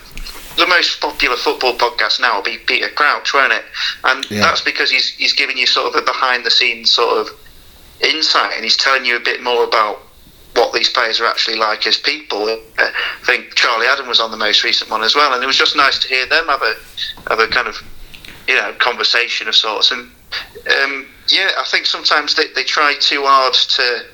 [0.57, 3.65] the most popular football podcast now will be Peter Crouch, won't it?
[4.05, 4.41] And yeah.
[4.41, 7.29] that's because he's he's giving you sort of a behind the scenes sort of
[8.01, 10.01] insight, and he's telling you a bit more about
[10.55, 12.49] what these players are actually like as people.
[12.79, 12.93] I
[13.25, 15.77] think Charlie Adam was on the most recent one as well, and it was just
[15.77, 16.75] nice to hear them have a
[17.29, 17.83] have a kind of
[18.49, 19.93] you know conversation of sorts.
[19.93, 20.11] And
[20.83, 24.05] um, yeah, I think sometimes they, they try too hard to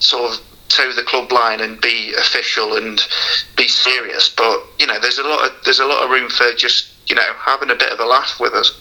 [0.00, 3.00] sort of toe the club line and be official and
[3.56, 4.28] be serious.
[4.28, 7.14] But you know, there's a lot of there's a lot of room for just you
[7.14, 8.78] know having a bit of a laugh with us.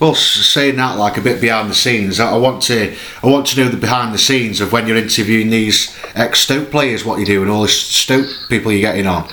[0.00, 3.60] Well, saying that like a bit behind the scenes, I want to I want to
[3.60, 7.26] know the behind the scenes of when you're interviewing these ex Stoke players, what you
[7.26, 9.28] do, and all the Stoke people you're getting on.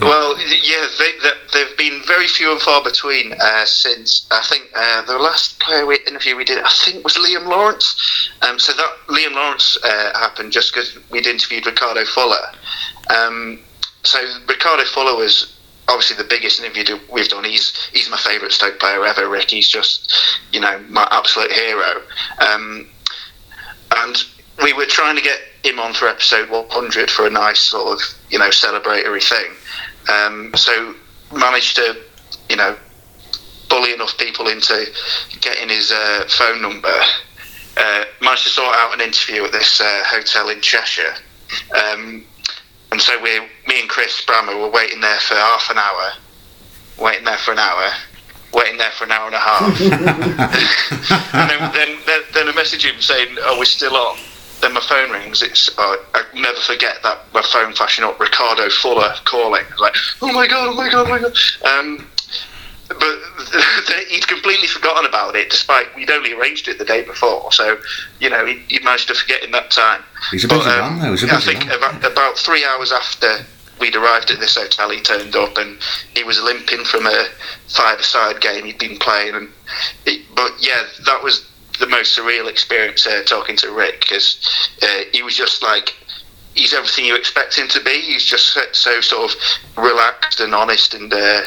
[0.00, 5.02] Well, yeah, they, have been very few and far between uh, since I think uh,
[5.02, 8.30] the last player we, interview we did, I think, was Liam Lawrence.
[8.42, 12.52] Um, so that Liam Lawrence uh, happened just because we'd interviewed Ricardo Fuller.
[13.16, 13.60] Um,
[14.04, 17.44] so Ricardo Fuller was obviously the biggest interview we've done.
[17.44, 19.28] He's he's my favourite Stoke player ever.
[19.28, 20.14] Rick, he's just
[20.52, 22.02] you know my absolute hero.
[22.38, 22.88] Um,
[23.96, 24.24] and
[24.62, 28.00] we were trying to get him on for episode 100 for a nice sort of
[28.30, 29.52] you know celebratory thing.
[30.08, 30.94] Um, so
[31.32, 31.96] managed to
[32.48, 32.76] you know
[33.68, 34.86] bully enough people into
[35.40, 36.94] getting his uh, phone number.
[37.76, 41.14] Uh, managed to sort out an interview at this uh, hotel in Cheshire.
[41.76, 42.24] Um,
[42.90, 46.12] and so we, me and Chris Brammer were waiting there for half an hour,
[46.98, 47.90] waiting there for an hour,
[48.52, 49.80] waiting there for an hour and a half.
[51.34, 54.18] and then, then, then, then I him saying, "Oh, we're still on."
[54.60, 55.42] Then my phone rings.
[55.42, 59.64] It's uh, I never forget that my phone flashing up Ricardo Fuller calling.
[59.78, 61.36] Like, oh my god, oh my god, oh my god.
[61.64, 62.06] Um,
[62.88, 62.98] but
[64.08, 67.52] he'd completely forgotten about it, despite we'd only arranged it the day before.
[67.52, 67.78] So,
[68.18, 70.02] you know, he, he managed to forget in that time.
[70.30, 71.10] He's a busy but, um, man, though.
[71.10, 71.76] He's a busy I think man.
[71.76, 73.44] About, about three hours after
[73.78, 75.78] we'd arrived at this hotel, he turned up and
[76.14, 77.26] he was limping from a
[77.68, 79.34] five-a-side game he'd been playing.
[79.34, 79.48] And
[80.06, 84.38] it, but yeah, that was the most surreal experience uh, talking to Rick because
[84.82, 85.94] uh, he was just like
[86.54, 88.00] he's everything you expect him to be.
[88.00, 89.38] He's just so sort of
[89.76, 91.42] relaxed and honest and uh,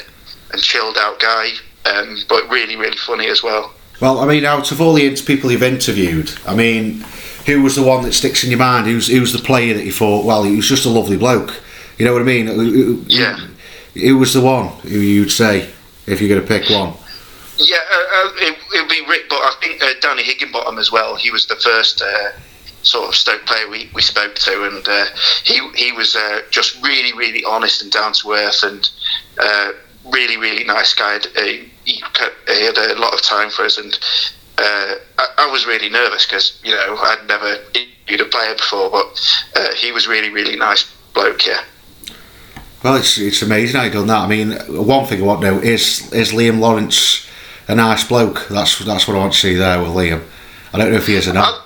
[0.54, 1.52] and chilled out guy,
[1.86, 3.74] um, but really really funny as well.
[4.00, 7.06] Well, I mean, out of all the people you've interviewed, I mean,
[7.46, 8.88] who was the one that sticks in your mind?
[8.88, 10.26] Who's who's the player that you thought?
[10.26, 11.62] Well, he was just a lovely bloke.
[11.98, 13.06] You know what I mean?
[13.08, 13.48] Yeah.
[13.94, 15.70] Who was the one who you'd say
[16.08, 16.94] if you're going to pick one?
[17.62, 21.16] Yeah, uh, uh, it, would be Rick, but I think uh, Danny Higginbottom as well.
[21.16, 22.32] He was the first uh,
[22.82, 25.06] sort of Stoke player we, we spoke to, and uh,
[25.44, 28.90] he he was uh, just really really honest and down to earth, and
[30.12, 31.20] really really nice guy.
[31.36, 32.04] He, he,
[32.48, 33.98] he, had a lot of time for us, and
[34.58, 34.98] I,
[35.38, 39.92] I, was really nervous because you know I'd never interviewed a player before, but he
[39.92, 41.46] was really really nice bloke.
[41.46, 41.64] Yeah.
[42.84, 44.22] Well, it's it's amazing how you done that.
[44.22, 47.28] I mean, one thing I want to know is is Liam Lawrence
[47.72, 48.48] a nice bloke.
[48.50, 50.24] That's that's what I want to see there with Liam.
[50.74, 51.64] I don't know if he is or not.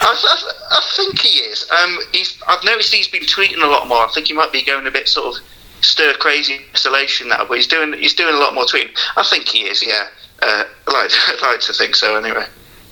[0.00, 1.68] I, I, I think he is.
[1.70, 2.40] Um, he's.
[2.46, 3.98] I've noticed he's been tweeting a lot more.
[3.98, 5.44] I think he might be going a bit sort of
[5.80, 8.96] stir crazy isolation now, but he's doing he's doing a lot more tweeting.
[9.16, 9.84] I think he is.
[9.84, 10.06] Yeah,
[10.40, 12.16] uh, I'd, like, I'd like to think so.
[12.16, 12.46] Anyway.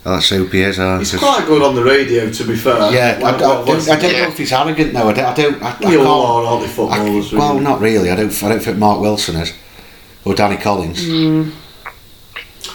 [0.05, 0.81] Well, that's hope he is.
[0.81, 2.91] Uh, he's quite good on the radio, to be fair.
[2.91, 4.23] Yeah, like, I, don't, I don't yeah.
[4.23, 5.09] know if he's arrogant though.
[5.09, 5.27] I don't.
[5.27, 5.63] I don't.
[5.63, 7.33] I, I all are, aren't they, footballers?
[7.33, 8.11] well, not really.
[8.11, 8.43] I don't.
[8.43, 9.53] I don't think Mark Wilson is,
[10.25, 11.05] or Danny Collins.
[11.05, 11.53] Mm.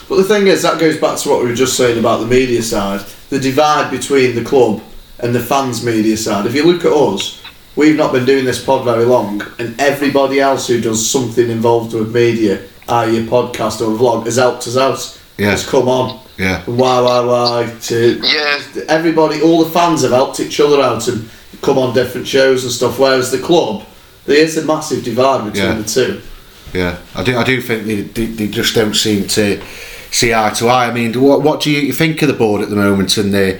[0.09, 2.27] But the thing is, that goes back to what we were just saying about the
[2.27, 3.01] media side.
[3.29, 4.81] The divide between the club
[5.19, 6.45] and the fans' media side.
[6.45, 7.43] If you look at us,
[7.75, 11.93] we've not been doing this pod very long, and everybody else who does something involved
[11.93, 15.19] with media our your podcast or vlog has helped us out.
[15.37, 15.51] Yeah.
[15.51, 16.21] Has come on.
[16.37, 16.61] Yeah.
[16.65, 17.75] Why, why, why?
[17.81, 18.61] To Yeah.
[18.87, 21.29] everybody, all the fans have helped each other out and
[21.61, 22.97] come on different shows and stuff.
[22.97, 23.83] Whereas the club,
[24.25, 25.77] there is a massive divide between Yeah.
[25.81, 26.21] the two.
[26.73, 27.37] Yeah, I do.
[27.37, 29.61] I do think they, they, they just don't seem to
[30.11, 30.87] see eye to eye.
[30.87, 33.59] I mean, what what do you think of the board at the moment and the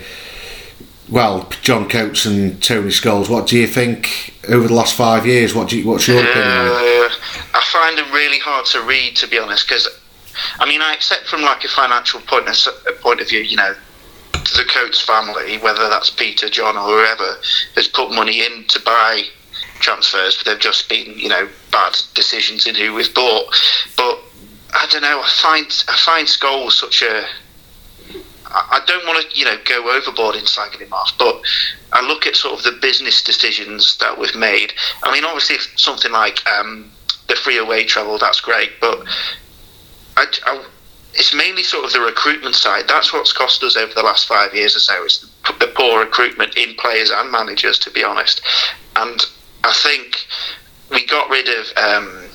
[1.10, 3.28] well, John Coates and Tony Scholes?
[3.30, 5.54] What do you think over the last five years?
[5.54, 6.46] What do you, what's your opinion?
[6.46, 7.08] Uh,
[7.54, 9.88] I find them really hard to read, to be honest, because
[10.58, 13.74] I mean, I accept from like a financial point of, point of view, you know,
[14.32, 17.38] the Coates family, whether that's Peter, John, or whoever,
[17.74, 19.24] has put money in to buy
[19.80, 23.46] transfers, but they've just been, you know, bad decisions in who we've bought.
[23.96, 24.18] But
[24.78, 25.20] I don't know.
[25.20, 27.26] I find I find Scholes such a
[28.50, 31.42] I don't want to, you know, go overboard in slagging him off, but
[31.92, 34.72] I look at sort of the business decisions that we've made.
[35.02, 36.90] I mean, obviously, something like um,
[37.26, 39.04] the free away travel, that's great, but
[40.16, 40.64] I, I,
[41.12, 42.84] it's mainly sort of the recruitment side.
[42.88, 45.04] That's what's cost us over the last five years or so.
[45.04, 45.28] Is
[45.60, 48.40] the poor recruitment in players and managers, to be honest.
[48.96, 49.20] And
[49.64, 50.26] I think
[50.90, 52.27] we got rid of um,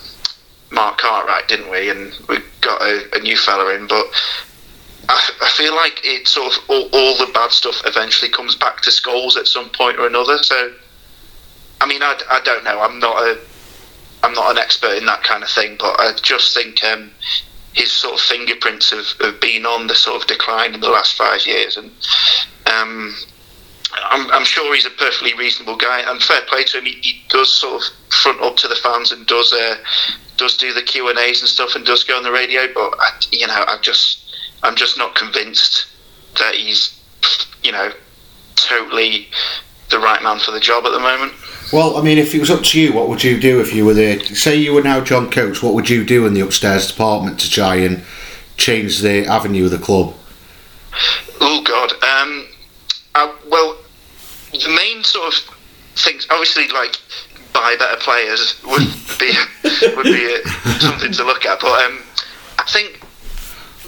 [0.74, 1.90] Mark Cartwright, didn't we?
[1.90, 4.06] And we got a, a new fella in, but
[5.08, 8.82] I, I feel like it sort of all, all the bad stuff eventually comes back
[8.82, 10.38] to Scholes at some point or another.
[10.40, 10.74] So,
[11.80, 12.80] I mean, I, I don't know.
[12.80, 13.40] I'm not a
[14.24, 17.12] I'm not an expert in that kind of thing, but I just think um,
[17.74, 21.16] his sort of fingerprints have, have been on the sort of decline in the last
[21.16, 21.92] five years, and
[22.66, 23.14] um,
[23.96, 26.02] I'm, I'm sure he's a perfectly reasonable guy.
[26.10, 29.12] And fair play to him, he, he does sort of front up to the fans
[29.12, 29.78] and does uh,
[30.38, 32.62] does do the Q and A's and stuff, and does go on the radio.
[32.74, 35.88] But I, you know, I'm just I'm just not convinced
[36.40, 37.00] that he's
[37.64, 37.92] you know
[38.56, 39.28] totally
[39.90, 41.34] the right man for the job at the moment.
[41.72, 43.86] Well, I mean, if it was up to you, what would you do if you
[43.86, 44.20] were there?
[44.20, 47.50] Say you were now John Coates, what would you do in the upstairs department to
[47.50, 48.04] try and
[48.58, 50.14] change the avenue of the club?
[51.42, 51.94] Oh God.
[52.04, 52.48] Um,
[53.50, 53.78] well,
[54.54, 55.56] the main sort of
[55.96, 56.98] things, obviously, like
[57.54, 58.88] buy better players would
[59.20, 59.32] be
[59.96, 61.60] would be uh, something to look at.
[61.60, 62.04] But um,
[62.58, 63.02] I think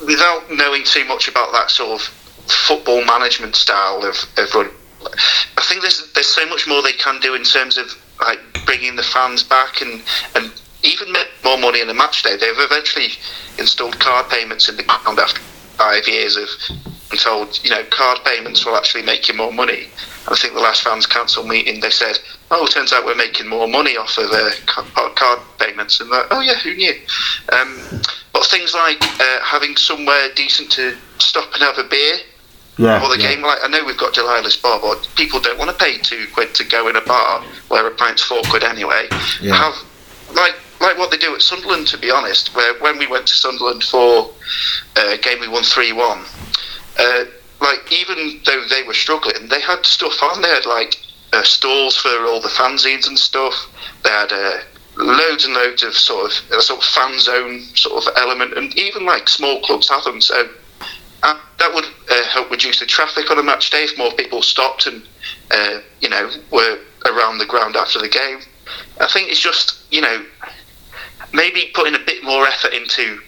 [0.06, 2.08] without knowing too much about that sort of
[2.48, 4.72] football management style of, of
[5.58, 7.88] I think there's there's so much more they can do in terms of
[8.22, 10.02] like bringing the fans back and
[10.36, 10.52] and
[10.84, 12.38] even make more money in a match day.
[12.38, 13.10] They've eventually
[13.58, 15.42] installed card payments in the ground after
[15.78, 16.48] five years of
[17.16, 19.84] and told you know card payments will actually make you more money.
[20.26, 22.18] And I think the last fans council meeting they said,
[22.52, 24.52] oh, it turns out we're making more money off of uh,
[25.16, 26.02] card payments.
[26.02, 26.94] And like, oh yeah, who knew?
[27.54, 28.02] Um,
[28.34, 32.18] but things like uh, having somewhere decent to stop and have a beer
[32.78, 33.02] Yeah.
[33.04, 33.42] or the game.
[33.42, 36.54] Like I know we've got Delilah's bar, but people don't want to pay two quid
[36.56, 39.08] to go in a bar where a pint's four quid anyway.
[39.42, 39.54] Yeah.
[39.56, 39.76] Have
[40.36, 42.54] like like what they do at Sunderland, to be honest.
[42.56, 44.32] Where when we went to Sunderland for
[44.98, 46.24] uh, a game we won three one,
[47.00, 47.26] uh,
[47.62, 50.42] like even though they were struggling, they had stuff on.
[50.42, 50.98] They had like
[51.34, 53.68] uh, stalls for all the fanzines and stuff.
[54.04, 54.32] They had.
[54.32, 54.60] Uh,
[54.98, 58.74] Loads and loads of sort of a sort of fan zone sort of element, and
[58.80, 60.22] even like small clubs have them.
[60.22, 60.48] So
[61.22, 64.42] uh, that would uh, help reduce the traffic on a match day if more people
[64.42, 65.04] stopped and
[65.52, 68.40] uh, you know were around the ground after the game.
[69.02, 70.24] I think it's just you know
[71.34, 73.20] maybe putting a bit more effort into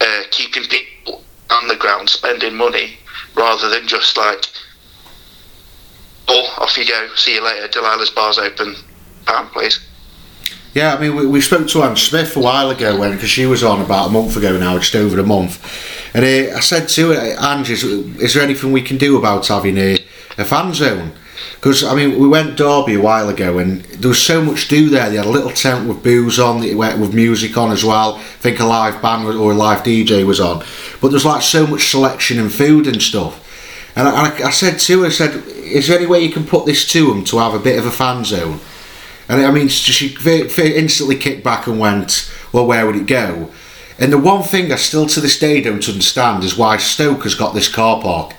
[0.00, 2.98] uh, keeping people on the ground spending money
[3.34, 4.44] rather than just like
[6.28, 8.74] oh off you go see you later Delilah's bar's open.
[9.26, 9.80] Pound please.
[10.74, 13.46] Yeah, I mean, we, we spoke to Anne Smith a while ago when because she
[13.46, 15.60] was on about a month ago now, just over a month,
[16.14, 19.46] and uh, I said to her, Ange, is, is there anything we can do about
[19.46, 19.98] having a,
[20.36, 21.12] a fan zone?
[21.58, 24.76] Because I mean, we went Derby a while ago, and there was so much to
[24.76, 25.10] do there.
[25.10, 28.14] They had a little tent with booze on, it went with music on as well.
[28.14, 30.64] I think a live band or a live DJ was on,
[31.00, 33.44] but there's like so much selection and food and stuff.
[33.96, 36.46] And I, I, I said to her, I said, is there any way you can
[36.46, 38.60] put this to them to have a bit of a fan zone?
[39.28, 43.50] And I mean, she instantly kicked back and went, "Well, where would it go?"
[43.98, 47.34] And the one thing I still to this day don't understand is why Stoke has
[47.34, 48.34] got this car park.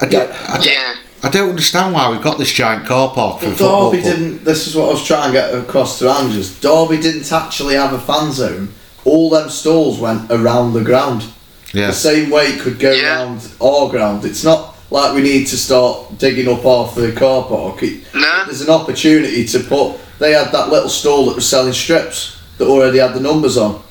[0.00, 3.46] I don't, I, yeah I don't understand why we've got this giant car park for
[3.46, 4.14] But football Derby club.
[4.16, 4.44] didn't.
[4.44, 6.58] This is what I was trying to get across to Andrews.
[6.60, 8.72] Derby didn't actually have a fan zone.
[9.04, 11.24] All them stalls went around the ground.
[11.72, 13.22] Yeah, The same way it could go Yeah.
[13.22, 14.24] around our ground.
[14.24, 17.82] It's not like we need to start digging up half the car park.
[17.82, 19.96] It, no there's an opportunity to put.
[20.18, 23.82] They had that little stall that was selling strips that already had the numbers on.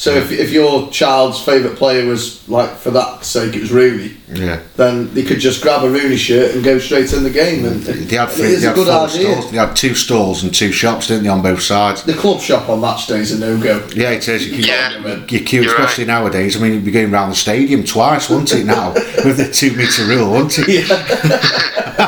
[0.00, 4.16] So if, if your child's favourite player was like for that sake it was Rooney,
[4.32, 4.60] Yeah.
[4.76, 7.66] then they could just grab a Rooney shirt and go straight in the game.
[7.66, 9.32] And They had, three, is they a had good four idea.
[9.34, 9.50] stalls.
[9.50, 12.02] They had two stalls and two shops, didn't they, on both sides?
[12.02, 13.86] The club shop on match days is a no go.
[13.94, 14.46] Yeah, it is.
[14.46, 15.16] You can Yeah.
[15.28, 16.56] you queue, You're especially nowadays.
[16.56, 18.92] I mean, you'd be going around the stadium twice, wouldn't it, now?
[19.24, 20.86] With the two metre rule, wouldn't it?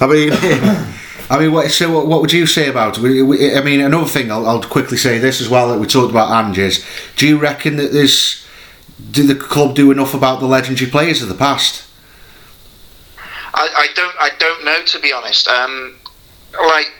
[0.00, 0.32] I mean,
[1.32, 3.56] I mean, what, so what, what would you say about it?
[3.56, 6.28] I mean, another thing, I'll, I'll quickly say this as well that we talked about
[6.28, 6.84] Anges.
[7.16, 8.46] Do you reckon that there's.
[9.10, 11.88] Do the club do enough about the legendary players of the past?
[13.54, 15.48] I, I don't I don't know to be honest.
[15.48, 15.96] Um,
[16.68, 16.92] like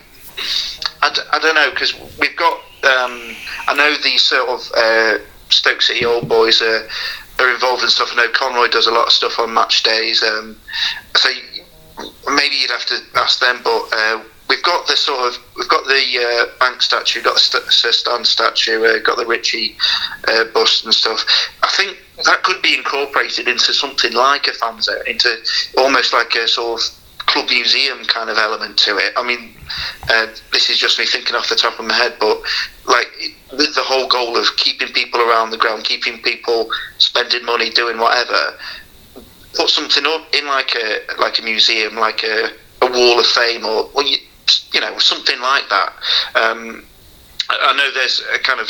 [1.03, 3.37] I, d- I don't know because we've got um,
[3.69, 5.19] I know these sort of uh,
[5.51, 6.89] Stoke City old boys are,
[7.39, 8.11] are involved in stuff.
[8.13, 10.23] I know Conroy does a lot of stuff on match days.
[10.23, 10.57] Um,
[11.15, 11.29] so
[12.35, 13.89] maybe you'd have to ask them, but.
[13.93, 17.91] Uh, We've got the sort of we've got the uh, bank statue, got the Sir
[17.91, 19.79] Stan statue, uh, got the Ritchie
[20.29, 21.25] uh, bust and stuff.
[21.63, 25.35] I think that could be incorporated into something like a fanzone, into
[25.79, 29.15] almost like a sort of club museum kind of element to it.
[29.17, 29.55] I mean,
[30.11, 32.43] uh, this is just me thinking off the top of my head, but
[32.87, 33.09] like
[33.51, 38.55] the whole goal of keeping people around the ground, keeping people spending money, doing whatever,
[39.55, 42.51] put something up in like a like a museum, like a,
[42.83, 44.19] a wall of fame, or, or you,
[44.73, 45.93] you know something like that.
[46.35, 46.85] Um,
[47.49, 48.69] I know there's a kind of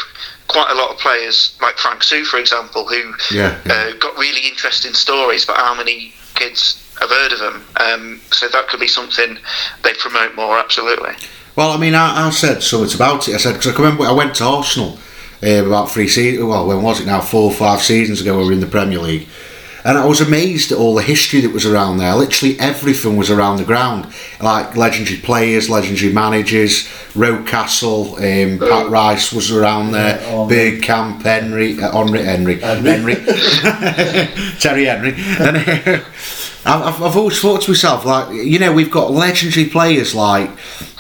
[0.49, 3.73] quite a lot of players like Frank Soo, for example, who Yeah, yeah.
[3.73, 7.65] Uh, got really interesting stories, but how many kids have heard of them?
[7.77, 9.39] Um, so that could be something
[9.83, 10.59] they promote more.
[10.59, 11.15] Absolutely.
[11.55, 13.35] Well, I mean, I, I said something about it.
[13.35, 14.99] I said, because I remember I went to Arsenal
[15.43, 17.21] uh, about three seasons, well, when was it now?
[17.21, 19.29] Four or five seasons ago, we were in the Premier League.
[19.85, 22.15] And I was amazed at all the history that was around there.
[22.15, 24.07] Literally everything was around the ground.
[24.41, 31.23] Like legendary players, legendary managers, Rocastle, um, Pat Rice was around there, Yeah, oh, Bergkamp,
[31.23, 33.15] Henry, uh, Henry, Henry, Henry.
[34.61, 35.15] Terry Henry.
[35.41, 36.05] And uh,
[36.65, 40.51] I've, I've always thought to myself, like, you know, we've got legendary players like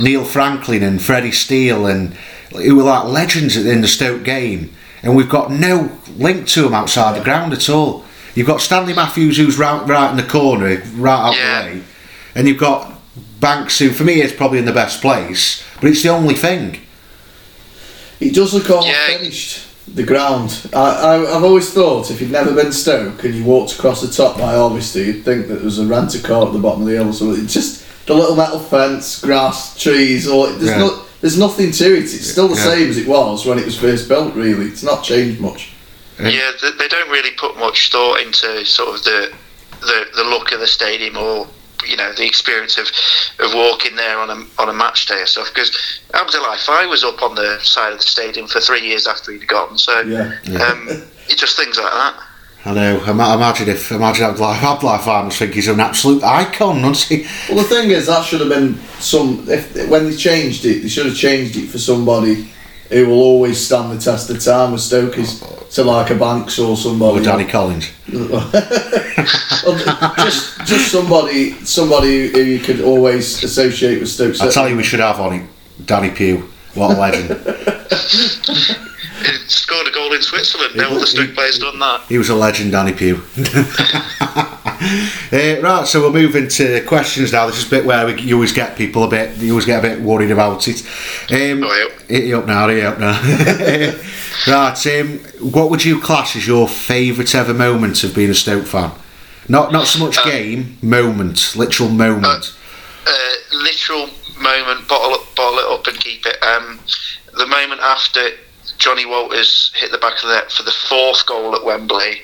[0.00, 2.14] Neil Franklin and Freddie Steele, and
[2.50, 6.74] who were like legends in the Stoke game, and we've got no link to them
[6.74, 8.04] outside the ground at all.
[8.34, 11.62] You've got Stanley Matthews, who's right, right in the corner, right out Yeah.
[11.62, 11.82] the way,
[12.34, 12.90] and you've got
[13.40, 16.78] Banks, who for me is probably in the best place, but it's the only thing.
[18.20, 19.18] It does look all Yeah.
[19.18, 19.60] finished.
[19.92, 20.56] The ground.
[20.72, 24.06] I, I, I've always thought if you'd never been Stoke and you walked across the
[24.06, 26.88] top by Ormisty, you'd think that there was a renter court at the bottom of
[26.88, 27.42] the hill or something.
[27.44, 30.28] It's just the little metal fence, grass, trees.
[30.28, 30.78] Or there's Yeah.
[30.78, 32.04] no, there's nothing to it.
[32.04, 32.64] It's still the Yeah.
[32.64, 34.34] same as it was when it was first built.
[34.36, 35.70] Really, it's not changed much.
[36.20, 36.28] Yeah.
[36.28, 39.32] Yeah, they, they don't really put much thought into sort of the
[39.80, 41.48] the, the look of the stadium or
[41.86, 42.86] you know the experience of,
[43.44, 45.48] of walking there on a on a match day or stuff.
[45.52, 45.70] Because
[46.12, 49.48] Abdoulaye Faye was up on the side of the stadium for three years after he'd
[49.48, 50.32] gone, so Yeah.
[50.64, 50.86] um,
[51.26, 52.22] it's just things like that.
[52.64, 53.02] I know.
[53.10, 57.26] Imagine if imagine Abdullah Abdullah Farmers think he's an absolute icon, doesn't he?
[57.52, 59.44] Well, the thing is, that should have been some.
[59.48, 62.48] If when they changed it, they should have changed it for somebody
[62.88, 65.42] who will always stand the test of time with Stokies.
[65.74, 67.24] To like a Banks or Or somebody.
[67.24, 67.90] Danny Collins.
[70.16, 74.40] Just just somebody somebody who you could always associate with Stoke.
[74.40, 75.46] I tell you, we should have on it
[75.86, 76.48] Danny Pugh.
[76.74, 77.28] What a legend.
[77.88, 80.74] He scored a goal in Switzerland.
[80.74, 82.02] No other Stoke players done that.
[82.08, 83.22] He was a legend, Danny Pugh.
[85.32, 87.46] Uh, right, so we'll move into questions now.
[87.46, 89.82] This is a bit where we, you always get people a bit, you always get
[89.82, 90.82] a bit worried about it.
[91.30, 93.18] Um, Oh, hit you up now, hit you up now.
[94.46, 95.18] right, um,
[95.52, 98.92] what would you class as your favourite ever moment of being a Stoke fan?
[99.48, 102.54] Not not so much game, moment, literal moment.
[103.06, 106.42] uh, literal moment, bottle up, bottle it up and keep it.
[106.42, 106.78] Um,
[107.38, 108.20] the moment after
[108.76, 112.20] Johnny Walters hit the back of the net for the fourth goal at Wembley,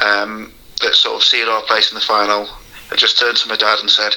[0.00, 0.52] um,
[0.86, 2.48] that sort of sealed our place in the final.
[2.90, 4.16] I just turned to my dad and said,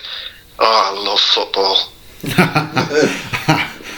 [0.60, 1.78] "Oh, I love football."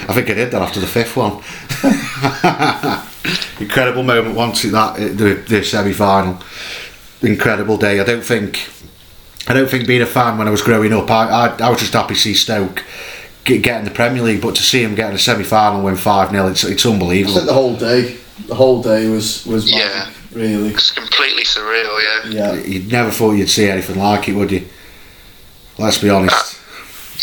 [0.08, 1.42] I think I did that after the fifth one.
[3.62, 6.40] Incredible moment once it that it- the, the semi final.
[7.22, 8.00] Incredible day.
[8.00, 8.68] I don't think
[9.48, 11.80] I don't think being a fan when I was growing up, I I, I was
[11.80, 12.84] just happy to see Stoke
[13.44, 15.76] get, get in the Premier League, but to see him get in a semi final
[15.78, 17.42] and win five 0 it's it's I think unbelievable.
[17.42, 19.88] the whole day, the whole day was was Yeah.
[20.06, 20.70] magic, really.
[20.70, 22.30] It's completely surreal, yeah.
[22.30, 22.54] Yeah.
[22.62, 24.66] You'd never thought you'd see anything like it, would you?
[25.78, 26.58] Let's be honest.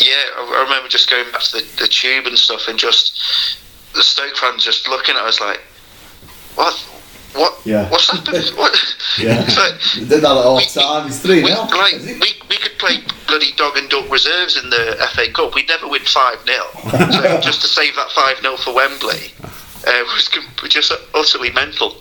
[0.01, 3.57] Yeah, I I remember just going back to the, the tube and stuff, and just
[3.93, 5.59] the Stoke fans just looking at us like,
[6.55, 6.73] "What?
[7.33, 7.59] What?
[7.65, 7.89] Yeah.
[7.89, 8.45] What's happened?
[8.55, 8.73] what?"
[9.17, 9.43] Yeah.
[9.43, 11.07] It's like, We did that all we- time.
[11.07, 11.67] It's three we, now.
[11.67, 15.53] like we, we could play bloody dog and duck reserves in the FA Cup.
[15.53, 16.57] We'd never win five 0
[17.11, 19.33] So just to save that five 0 for Wembley,
[19.85, 20.29] uh, was
[20.69, 21.95] just utterly mental.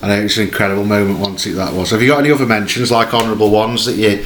[0.00, 1.52] I know it's an incredible moment, once it?
[1.52, 1.90] That was.
[1.90, 4.22] Have you got any other mentions, like honourable ones, that you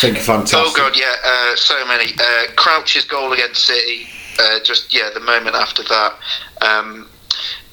[0.00, 0.58] think are fantastic?
[0.58, 2.12] Oh God, yeah, uh, so many.
[2.12, 4.06] Uh, Crouch's goal against City,
[4.38, 6.14] uh, just yeah, the moment after that.
[6.62, 7.08] Um,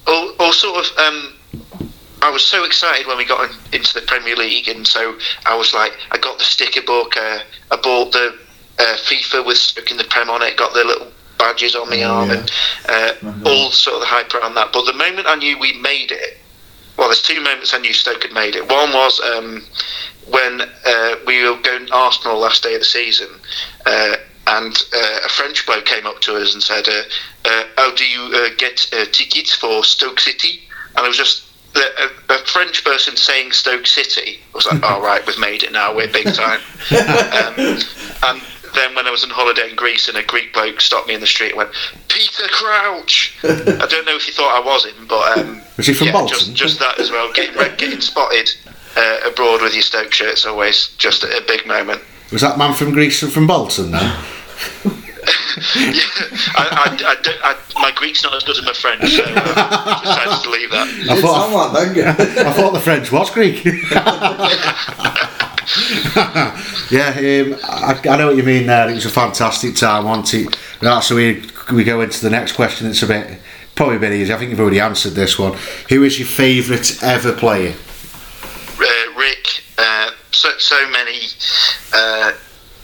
[0.06, 0.98] all, all sort of.
[0.98, 1.34] Um,
[2.22, 5.54] I was so excited when we got in, into the Premier League, and so I
[5.54, 7.16] was like, I got the sticker book.
[7.16, 7.40] Uh,
[7.70, 8.36] I bought the
[8.78, 10.56] uh, FIFA with in the Prem on it.
[10.56, 12.46] Got the little badges on my oh, arm, yeah.
[12.88, 14.72] and uh, all sort of the hype around that.
[14.72, 16.40] But the moment I knew we made it,
[16.96, 18.68] well, there's two moments I knew Stoke had made it.
[18.68, 19.62] One was um,
[20.28, 23.28] when uh, we were going to Arsenal last day of the season,
[23.86, 24.16] uh,
[24.46, 27.02] and uh, a French bloke came up to us and said, uh,
[27.44, 28.76] uh, "How do you uh, get
[29.12, 30.60] tickets for Stoke City?"
[30.96, 34.40] And it was just a, a, French person saying Stoke City.
[34.52, 35.94] I was like, "All oh, right, we've made it now.
[35.94, 37.78] We're big time." um,
[38.22, 38.42] and
[38.74, 41.20] then when I was on holiday in Greece and a Greek bloke stopped me in
[41.20, 41.70] the street and went,
[42.08, 43.36] Peter Crouch!
[43.44, 45.38] I don't know if he thought I was him, but.
[45.38, 46.38] Um, was he from yeah, Bolton?
[46.38, 47.32] Just, just that as well.
[47.32, 48.50] Getting, getting spotted
[48.96, 52.02] uh, abroad with your Stoke shirt is always just a, a, big moment.
[52.32, 54.02] Was that man from Greece and from Bolton then?
[55.76, 56.02] yeah,
[56.56, 60.50] I, I, I, my Greek's not as good as my French, so I decided to
[60.50, 60.88] leave that.
[61.10, 63.64] I thought, like I thought the French was Greek.
[66.90, 68.88] yeah, um, I, I, know what you mean there.
[68.88, 70.58] It was a fantastic time, wasn't it?
[70.82, 72.88] Right, so we we go into the next question.
[72.88, 73.40] It's a bit
[73.74, 74.32] probably a bit easy.
[74.32, 75.56] I think you've already answered this one.
[75.88, 77.74] Who is your favourite ever player?
[78.78, 79.62] Uh, Rick.
[79.78, 81.18] Uh, so so many.
[81.92, 82.32] Uh,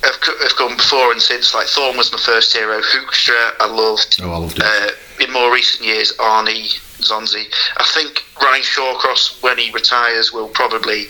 [0.03, 1.55] have, have gone before and since.
[1.55, 2.81] Like Thorne was my first hero.
[2.81, 4.20] Hoekstra, I loved.
[4.22, 4.64] Oh, I loved it.
[4.64, 4.91] Uh,
[5.22, 7.45] in more recent years, Arnie, Zonzi.
[7.76, 11.07] I think Ryan Shawcross, when he retires, will probably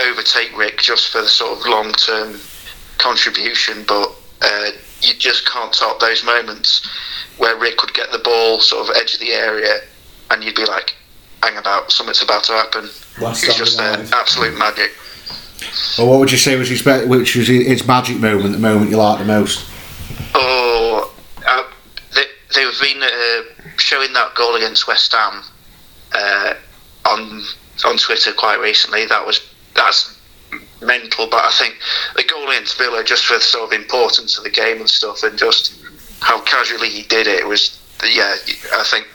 [0.00, 2.38] overtake Rick just for the sort of long term
[2.98, 4.70] contribution, but uh,
[5.02, 6.88] you just can't top those moments
[7.38, 9.80] where Rick would get the ball sort of edge of the area
[10.30, 10.94] and you'd be like,
[11.42, 12.88] hang about, something's about to happen.
[13.20, 14.92] Last it's just uh, absolute magic.
[15.98, 18.96] Well, what would you say was his which was his magic moment, the moment you
[18.96, 19.70] liked the most?
[20.34, 21.14] Oh,
[21.46, 21.64] uh,
[22.14, 22.24] they,
[22.54, 23.42] they've been uh,
[23.78, 25.42] showing that goal against West Ham
[26.12, 26.54] uh,
[27.06, 27.42] on
[27.84, 29.06] on Twitter quite recently.
[29.06, 29.40] That was
[29.76, 30.18] that's
[30.82, 31.28] mental.
[31.28, 31.76] But I think
[32.14, 35.22] the goal against Villa, just for the sort of importance of the game and stuff,
[35.22, 35.80] and just
[36.20, 38.36] how casually he did it, was yeah.
[38.72, 39.06] I think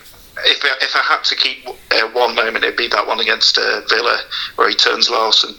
[0.45, 3.81] if if I had to keep uh, one moment, it'd be that one against uh,
[3.89, 4.21] Villa
[4.55, 5.55] where he turns Laursen.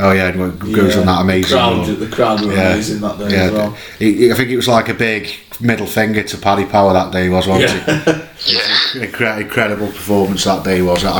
[0.00, 1.50] Oh yeah, it goes yeah, on that amazing.
[1.50, 2.72] The crowd, the crowd were yeah.
[2.72, 3.42] amazing that day yeah.
[3.44, 3.72] as well.
[3.72, 5.28] I think it was like a big
[5.60, 8.04] middle finger to Paddy Power that day, was wasn't yeah.
[8.06, 8.28] it?
[8.46, 11.04] yeah, incredible performance that day was.
[11.04, 11.18] I,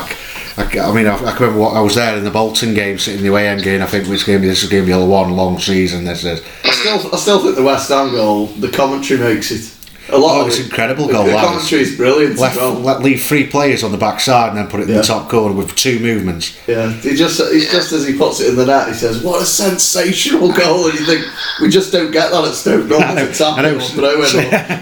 [0.57, 3.19] I, I mean, I, I, remember what I was there in the Bolton game, sitting
[3.19, 3.83] in the away end game.
[3.83, 6.05] I think to be this is going to be one long season.
[6.05, 6.43] This is.
[6.65, 9.75] I still, I still think the West Ham goal, the commentary makes it.
[10.11, 11.25] A lot oh, it's it, incredible goal.
[11.25, 12.39] The, the commentary is brilliant.
[12.39, 12.75] Left, well.
[12.75, 15.01] let leave three players on the back side and then put it in yeah.
[15.03, 16.59] the top corner with two movements.
[16.67, 19.43] Yeah, he just he's just as he puts it in the net, he says, "What
[19.43, 21.27] a sensational goal!" And you think
[21.61, 22.87] we just don't get that at Stoke.
[22.87, 23.79] No, I know, I know.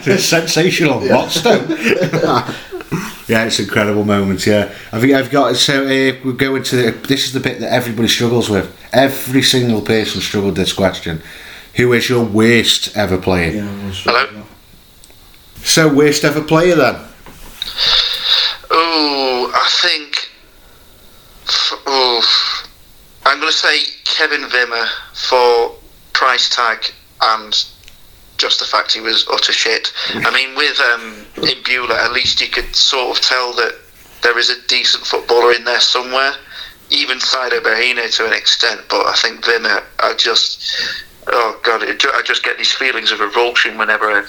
[0.06, 1.04] it's sensational.
[1.04, 1.16] Yeah.
[1.16, 1.68] What Stoke?
[3.28, 4.46] yeah, it's incredible moments.
[4.46, 7.58] Yeah, I think I've got so uh, we go into the, this is the bit
[7.60, 8.72] that everybody struggles with.
[8.92, 11.20] Every single person struggled this question.
[11.74, 13.50] Who is your worst ever player?
[13.50, 14.45] Yeah, Hello.
[15.66, 16.94] So worst ever player then?
[18.70, 20.30] Oh, I think.
[21.86, 22.22] Oh,
[23.26, 25.76] I'm going to say Kevin Wimmer for
[26.12, 27.52] price tag and
[28.38, 29.92] just the fact he was utter shit.
[30.14, 33.74] I mean, with um, Imbula, at least you could sort of tell that
[34.22, 36.32] there is a decent footballer in there somewhere.
[36.90, 40.94] Even Saido Berahino to an extent, but I think Wimmer, I just,
[41.26, 44.26] oh god, I just get these feelings of revulsion whenever I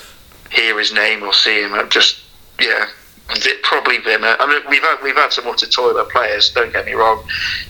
[0.52, 1.74] hear his name or see him.
[1.74, 2.22] I'm just,
[2.60, 2.88] yeah,
[3.68, 4.36] probably Vimmer.
[4.40, 6.50] I mean, we've had we've had some utter toilet players.
[6.52, 7.24] Don't get me wrong.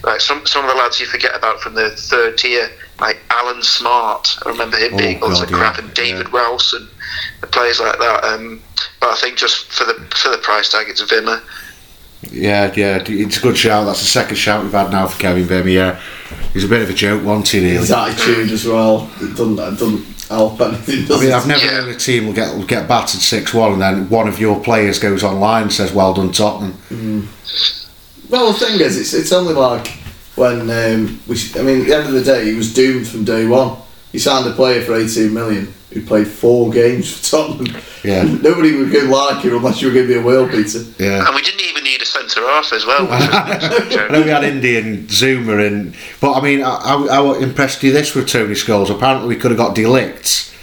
[0.03, 2.69] Like some some of the lads you forget about from the third tier,
[2.99, 4.37] like Alan Smart.
[4.45, 5.85] I remember him oh, being utter God, crap, yeah.
[5.85, 6.39] and David yeah.
[6.39, 6.87] Ralston,
[7.41, 8.23] the players like that.
[8.23, 8.61] Um,
[8.99, 11.41] but I think just for the for the price tag, it's Vimmer.
[12.31, 13.85] Yeah, yeah, it's a good shout.
[13.85, 15.73] That's the second shout we've had now for Kevin Vimmer.
[15.73, 16.01] Yeah,
[16.53, 17.59] he's a bit of a joke, wasn't he?
[17.59, 17.77] Really?
[17.77, 19.09] His attitude as well.
[19.21, 21.15] It doesn't, it doesn't help anything.
[21.15, 21.71] I mean, I've never yeah.
[21.81, 24.61] known a team will get will get battered six one, and then one of your
[24.61, 28.29] players goes online and says, "Well done, Tottenham." Mm.
[28.29, 29.87] Well, the thing is, it's it's only like
[30.35, 31.37] when um, we.
[31.55, 33.77] I mean, at the end of the day, he was doomed from day one.
[34.11, 37.81] He signed a player for eighteen million who played four games for Tottenham.
[38.03, 38.23] Yeah.
[38.41, 40.83] Nobody would go like him unless you were going to be a world beater.
[40.99, 41.25] Yeah.
[41.25, 43.07] And we didn't even need a centre half as well.
[43.11, 47.91] I know we had Indi and Zouma, and but I mean, how, how impressed you
[47.91, 48.89] this with Tony Scholes?
[48.89, 50.53] Apparently, we could have got de Ligt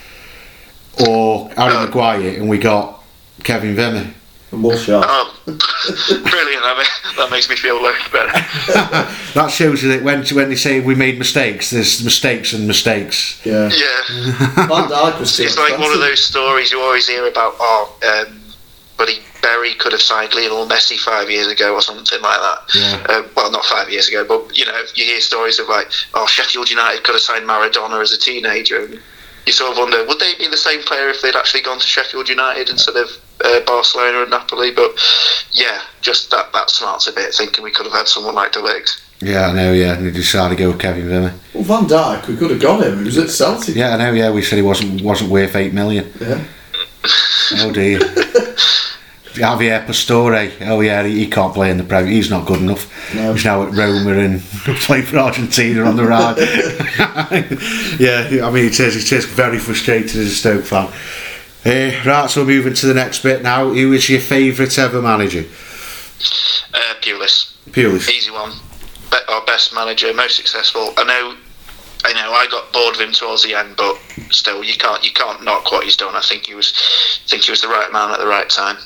[1.07, 3.03] or Aaron uh, Maguire, and we got
[3.43, 4.13] Kevin Wimmer.
[4.53, 5.07] and more sharp.
[5.09, 6.63] Oh, brilliant!
[6.63, 8.33] That, that makes me feel loads better.
[9.35, 13.45] that shows you that when when they say we made mistakes, there's mistakes and mistakes.
[13.45, 13.71] Yeah.
[13.71, 14.03] Yeah.
[14.67, 17.55] Van Dijk It's like one of those stories you always hear about.
[17.59, 18.44] Oh, um,
[18.97, 22.59] Buddy Berry could have signed Lionel Messi five years ago or something like that.
[22.75, 23.07] Yeah.
[23.09, 26.27] Uh, well, not five years ago, but you know, you hear stories of like, oh,
[26.27, 28.85] Sheffield United could have signed Maradona as a teenager.
[28.85, 29.01] And
[29.47, 31.87] you sort of wonder, would they be the same player if they'd actually gone to
[31.87, 33.11] Sheffield United instead of
[33.45, 34.71] uh, Barcelona and Napoli?
[34.71, 34.93] But
[35.53, 38.61] yeah, just that that smarts a bit, thinking we could have had someone like De
[38.61, 39.01] Ligt.
[39.21, 39.73] Yeah, I know.
[39.73, 41.35] Yeah, and they decided to go with Kevin Villa.
[41.53, 42.99] Well, Van Dijk, we could have got him.
[42.99, 43.75] He was at Celtic.
[43.75, 44.13] Yeah, I know.
[44.13, 46.13] Yeah, we said he wasn't wasn't worth eight million.
[46.21, 46.45] Yeah.
[47.57, 48.01] Oh dear.
[49.35, 50.53] Javier Pastore.
[50.63, 52.13] Oh yeah, he, he can't play in the Premier.
[52.13, 53.15] He's not good enough.
[53.15, 53.33] No.
[53.33, 54.41] He's now at Roma and
[54.81, 56.39] playing for Argentina on the ride.
[58.01, 60.93] yeah, I mean, it says it says very frustrated as a Stoke fan.
[61.67, 63.71] Uh, right, so we're moving to the next bit now.
[63.73, 65.41] Who is your favourite ever manager?
[65.41, 67.55] Uh, Pulis.
[67.71, 68.09] Pulis.
[68.11, 68.53] easy one.
[69.11, 70.93] Be- our best manager, most successful.
[70.97, 71.37] I know,
[72.05, 72.33] I know.
[72.33, 73.97] I got bored of him towards the end, but
[74.31, 76.15] still, you can't you can't knock what he's done.
[76.15, 76.73] I think he was,
[77.25, 78.77] I think he was the right man at the right time.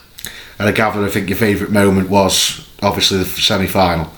[0.58, 4.10] And I gather, I think your favourite moment was obviously the semi-final.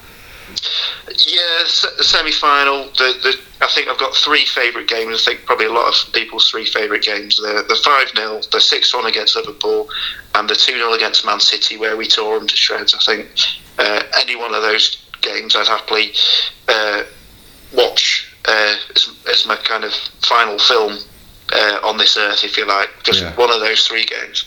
[1.27, 1.63] Yeah,
[1.99, 2.85] the semi-final.
[2.97, 5.27] The, the I think I've got three favourite games.
[5.27, 7.37] I think probably a lot of people's three favourite games.
[7.37, 9.89] The the five 0 the six one against Liverpool,
[10.35, 12.95] and the two 0 against Man City, where we tore them to shreds.
[12.95, 13.29] I think
[13.79, 16.13] uh, any one of those games, I'd happily
[16.69, 17.03] uh,
[17.75, 20.97] watch uh, as, as my kind of final film
[21.53, 22.89] uh, on this earth, if you like.
[23.03, 23.35] Just Yeah.
[23.37, 24.45] one of those three games.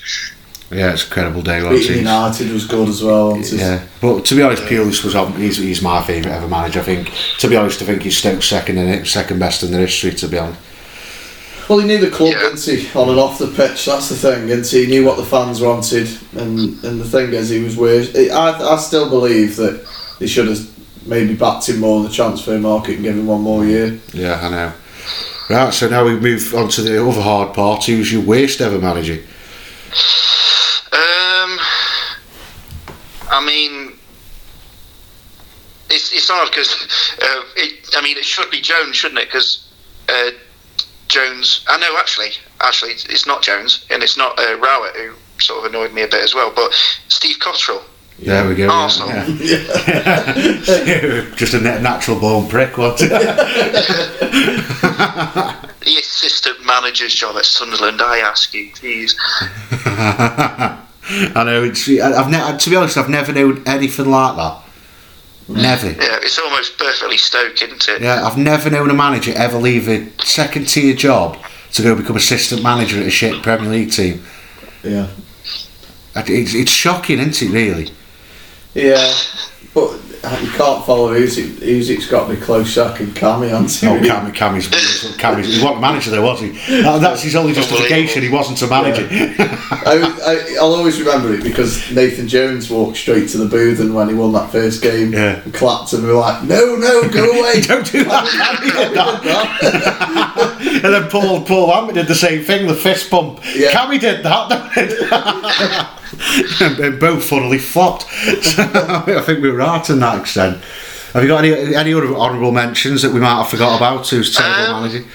[0.74, 1.62] Yeah, it's an incredible day.
[1.64, 1.98] wasn't Beating?
[2.00, 3.36] United was good as well.
[3.36, 3.62] wasn't?
[3.62, 6.80] Yeah, but to be honest, Pulis was he's, he's my favourite ever manager.
[6.80, 7.12] I think.
[7.40, 10.12] To be honest, I think he's Stoke's second in it, second best in the history.
[10.14, 10.60] To be honest.
[11.70, 12.40] Well, he knew the club, Yeah.
[12.40, 12.90] didn't he?
[12.94, 14.52] On and off the pitch, that's the thing.
[14.52, 16.10] And he knew what the fans wanted.
[16.36, 18.16] And and the thing is, he was worth.
[18.16, 19.86] I I still believe that
[20.20, 20.60] they should have
[21.06, 24.00] maybe backed him more in the transfer market and given him one more year.
[24.14, 24.74] Yeah, I know.
[25.50, 27.84] Right, so now we move on to the other hard part.
[27.86, 29.22] Who's your worst ever manager?
[30.94, 31.60] Um,
[33.30, 33.94] I mean,
[36.30, 36.74] hard because
[37.22, 39.28] uh, it, I mean it should be Jones, shouldn't it?
[39.28, 39.68] Because
[40.10, 40.32] uh,
[41.08, 41.66] Jones.
[41.68, 45.72] I know actually, actually it's not Jones and it's not uh, Rowett who sort of
[45.72, 46.74] annoyed me a bit as well, but
[47.08, 47.84] Steve Cotterill.
[48.20, 48.70] There we go.
[48.70, 49.10] Arsenal.
[49.10, 49.26] yeah.
[51.36, 53.10] Just a natural born prick, it?
[55.84, 59.18] The assistant manager's job at Sunderland, I ask you, please.
[59.86, 60.78] I
[61.36, 61.64] know.
[61.64, 64.62] It's, I've ne- to be honest, I've never known anything like that.
[65.48, 65.88] Never.
[65.88, 68.02] Yeah, it's almost perfectly Stoke, isn't it?
[68.02, 71.38] Yeah, I've never known a manager ever leave a second tier job
[71.74, 74.24] to go become assistant manager at a shit Premier League team.
[74.84, 75.10] Yeah.
[76.16, 77.52] It's, it's shocking, isn't it?
[77.52, 77.92] Really.
[78.74, 79.14] Yeah.
[79.74, 80.00] But
[80.42, 81.56] you can't follow Usyk.
[81.58, 83.08] Usyk's got to be close second.
[83.08, 83.88] Cammy, hasn't he?
[83.88, 84.68] Oh, Cam, Cammy's,
[85.18, 86.50] Cammy's, he wasn't manager there, was he?
[86.82, 88.22] That- That's his only justification.
[88.24, 89.06] He wasn't a manager.
[89.12, 93.94] I, I, I'll always remember it because Nathan Jones walked straight to the booth and
[93.94, 95.42] when he won that first game Yeah.
[95.44, 97.60] and clapped and we were like, no, no, go away.
[97.62, 98.28] Don't do that.
[100.62, 103.40] He and then Paul Paul Lambert did the same thing, the fist pump.
[103.56, 103.72] Yeah.
[103.72, 106.00] Cammy did that.
[106.62, 108.04] and, both funnily flopped.
[108.44, 110.64] So, I think we were right in that extent.
[111.14, 114.08] Have you got any any other honourable mentions that we might have forgot about?
[114.10, 115.08] Who's terrible Um, manager?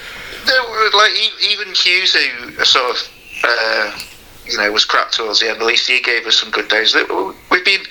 [0.45, 1.11] There were, like
[1.51, 3.09] even Hughes, who sort of
[3.43, 3.99] uh,
[4.45, 5.59] you know was crap towards the end.
[5.59, 6.95] At least he gave us some good days.
[6.95, 7.81] We've been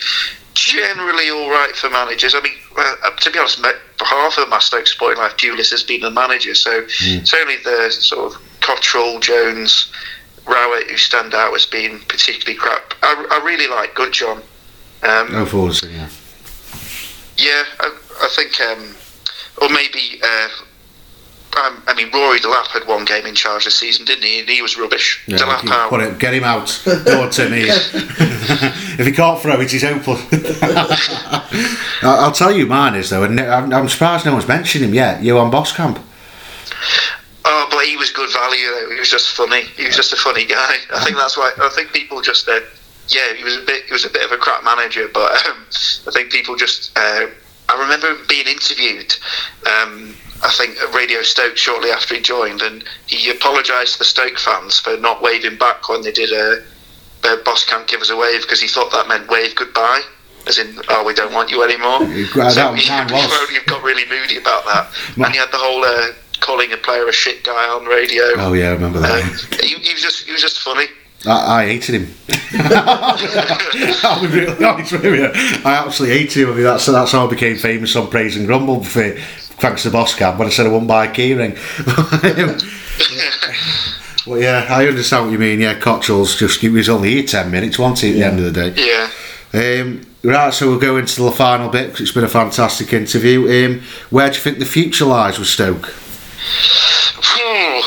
[0.54, 2.34] generally all right for managers.
[2.34, 3.64] I mean, uh, to be honest,
[4.00, 6.54] half of my Stoke supporting life, Pulis has been the manager.
[6.54, 9.92] So it's only the sort of Cotterill, Jones,
[10.48, 12.94] Rowett who stand out as being particularly crap.
[13.02, 14.42] I, I really like Good John.
[15.02, 16.08] Um, Go forward, yeah.
[17.36, 18.94] yeah, I, I think, um,
[19.62, 20.48] or maybe, uh,
[21.64, 24.40] um, I mean, Rory Delap had one game in charge this season, didn't he?
[24.40, 25.22] And he was rubbish.
[25.26, 25.90] Yeah, Delap out.
[25.90, 26.84] put it, get him out.
[26.86, 27.52] On, Tim.
[27.54, 30.26] if he can't throw it, he's hopeless.
[32.02, 35.22] I'll tell you mine is, though, and I'm, I'm surprised no one's mentioned him yet.
[35.22, 36.02] You Johan Boskamp.
[37.50, 38.66] Oh, but he was good value.
[38.66, 38.90] Though.
[38.92, 39.62] He was just funny.
[39.62, 40.76] He was just a funny guy.
[40.92, 41.50] I think that's why.
[41.58, 42.46] I think people just.
[42.46, 42.60] Uh,
[43.08, 43.86] yeah, he was a bit.
[43.86, 45.64] He was a bit of a crap manager, but um,
[46.06, 46.96] I think people just.
[46.96, 47.26] Uh,
[47.70, 49.14] I remember being interviewed.
[49.66, 54.04] Um, I think at Radio Stoke shortly after he joined, and he apologised to the
[54.04, 56.62] Stoke fans for not waving back when they did a.
[57.44, 60.02] Boss can't give us a wave because he thought that meant wave goodbye,
[60.46, 62.00] as in, oh, we don't want you anymore.
[62.50, 63.50] So he, was.
[63.52, 67.06] you've got really moody about that, and he had the whole uh, calling a player
[67.06, 68.24] a shit guy on radio.
[68.36, 69.22] Oh, yeah, I remember that.
[69.22, 70.86] Um, he, he was just he was just funny.
[71.26, 72.14] I, I hated him.
[74.04, 75.30] I'll be really honest with you.
[75.64, 76.52] I absolutely hated him.
[76.52, 79.90] I mean, that's that's how I became famous on Praise and Grumble for, thanks to
[79.90, 81.56] the Boskamp when I said I won by a keyring.
[84.26, 85.60] well, yeah, I understand what you mean.
[85.60, 88.10] Yeah, Cotterill's just he was only here ten minutes, wasn't he?
[88.10, 88.20] At yeah.
[88.20, 88.86] the end of the day.
[88.86, 89.10] Yeah.
[89.54, 93.40] Um, right, so we'll go into the final bit because it's been a fantastic interview.
[93.48, 95.92] Um, where do you think the future lies with Stoke?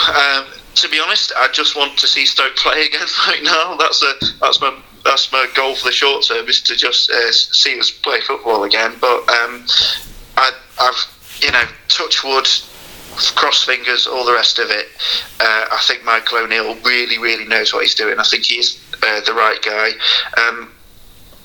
[0.09, 0.45] Um,
[0.75, 3.75] to be honest, I just want to see Stoke play again right now.
[3.75, 7.31] That's a that's my that's my goal for the short term is to just uh,
[7.31, 8.93] see us play football again.
[8.99, 9.65] But um,
[10.37, 12.47] I, I've you know touch wood,
[13.35, 14.87] cross fingers, all the rest of it.
[15.39, 18.19] Uh, I think Michael O'Neill really really knows what he's doing.
[18.19, 19.91] I think he's uh, the right guy.
[20.41, 20.71] Um,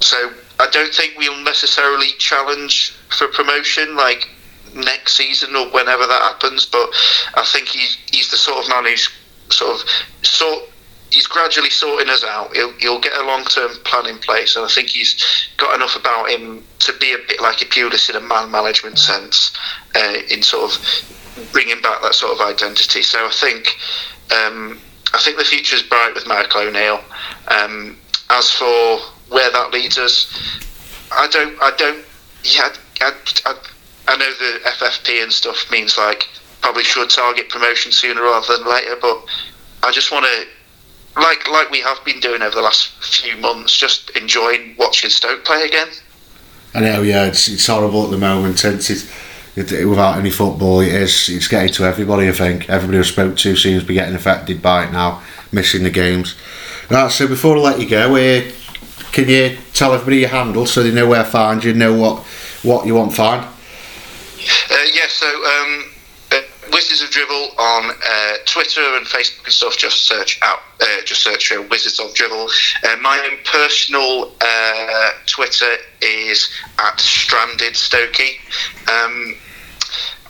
[0.01, 4.29] so I don't think we'll necessarily challenge for promotion like
[4.77, 6.67] next season or whenever that happens.
[6.67, 6.89] But
[7.35, 9.09] I think he's he's the sort of man who's
[9.51, 9.89] sort of
[10.23, 10.65] sort
[11.11, 12.55] he's gradually sorting us out.
[12.55, 15.97] He'll, he'll get a long term plan in place, and I think he's got enough
[15.97, 19.57] about him to be a bit like a Pulis in a man management sense,
[19.95, 23.03] uh, in sort of bringing back that sort of identity.
[23.03, 23.77] So I think
[24.33, 24.81] um,
[25.15, 27.01] I think the future is bright with Michael O'Neill.
[27.49, 27.97] Um,
[28.31, 28.99] as for
[29.29, 30.27] where that leads us,
[31.13, 32.05] I don't I don't
[32.45, 32.71] yeah
[33.01, 33.13] I,
[33.45, 33.55] I,
[34.15, 36.29] know the FFP and stuff means like
[36.61, 39.25] probably should target promotion sooner rather than later, but
[39.83, 43.77] I just want to, like like we have been doing over the last few months,
[43.77, 45.89] just enjoying watching Stoke play again.
[46.75, 48.63] I know, yeah, it's, it's horrible at the moment.
[48.63, 48.91] It's,
[49.57, 51.31] it, without any football, it is.
[51.31, 52.29] It's getting to everybody.
[52.29, 55.85] I think everybody I spoke to seems to be getting affected by it now, missing
[55.85, 56.37] the games.
[56.91, 58.43] Right, so before I let you go, uh,
[59.13, 62.25] can you tell everybody your handle so they know where to find you, know what
[62.63, 63.47] what you want find?
[65.17, 65.85] So um,
[66.31, 66.43] uh,
[66.73, 69.79] Wizards of Drivel on uh, Twitter and Facebook and stuff.
[69.79, 72.51] Just search out, uh, just search for Wizards of Drivel.
[72.85, 76.51] Uh, my own personal uh, Twitter is
[76.85, 78.37] at Stranded Stokey.
[78.91, 79.37] Um,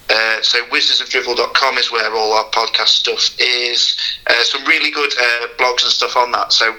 [0.08, 3.98] uh, so wizardsofdrivel.com is where all our podcast stuff is.
[4.28, 5.10] Uh, some really good
[5.58, 6.52] blogs and stuff on that.
[6.52, 6.72] So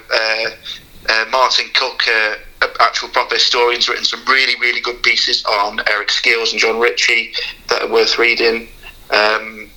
[1.29, 2.03] Martin Cook
[2.79, 7.33] actual proper historians written some really, really good pieces on Eric Skeels and John Ritchie
[7.69, 8.67] that are worth reading.
[9.11, 9.69] Um,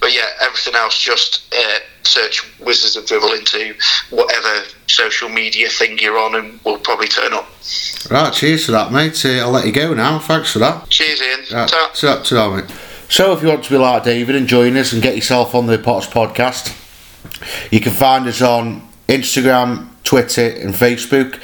[0.00, 3.74] but yeah, everything else just uh, search Wizards of Drivel into
[4.10, 7.46] whatever social media thing you're on, and we'll probably turn up.
[8.10, 9.24] Right, cheers for that, mate.
[9.24, 10.18] Uh, I'll let you go now.
[10.18, 10.88] Thanks for that.
[10.88, 11.40] Cheers, Ian.
[11.52, 11.92] Right, ta.
[11.94, 12.70] Ta, ta, mate.
[13.08, 15.66] So, if you want to be like David and join us and get yourself on
[15.66, 16.76] the Potters podcast,
[17.70, 21.40] you can find us on Instagram, Twitter, and Facebook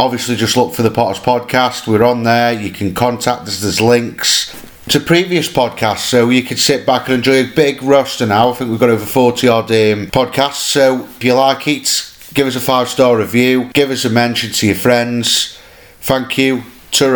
[0.00, 1.86] obviously just look for the Potters podcast.
[1.86, 2.52] We're on there.
[2.52, 3.60] You can contact us.
[3.60, 4.56] There's links
[4.88, 8.50] to previous podcasts, so you can sit back and enjoy a big roster now.
[8.50, 10.54] I think we've got over 40 odd um, podcasts.
[10.54, 14.52] So if you like it, give us a five star review, give us a mention
[14.52, 15.58] to your friends.
[16.00, 16.62] Thank you.
[16.90, 17.06] Ta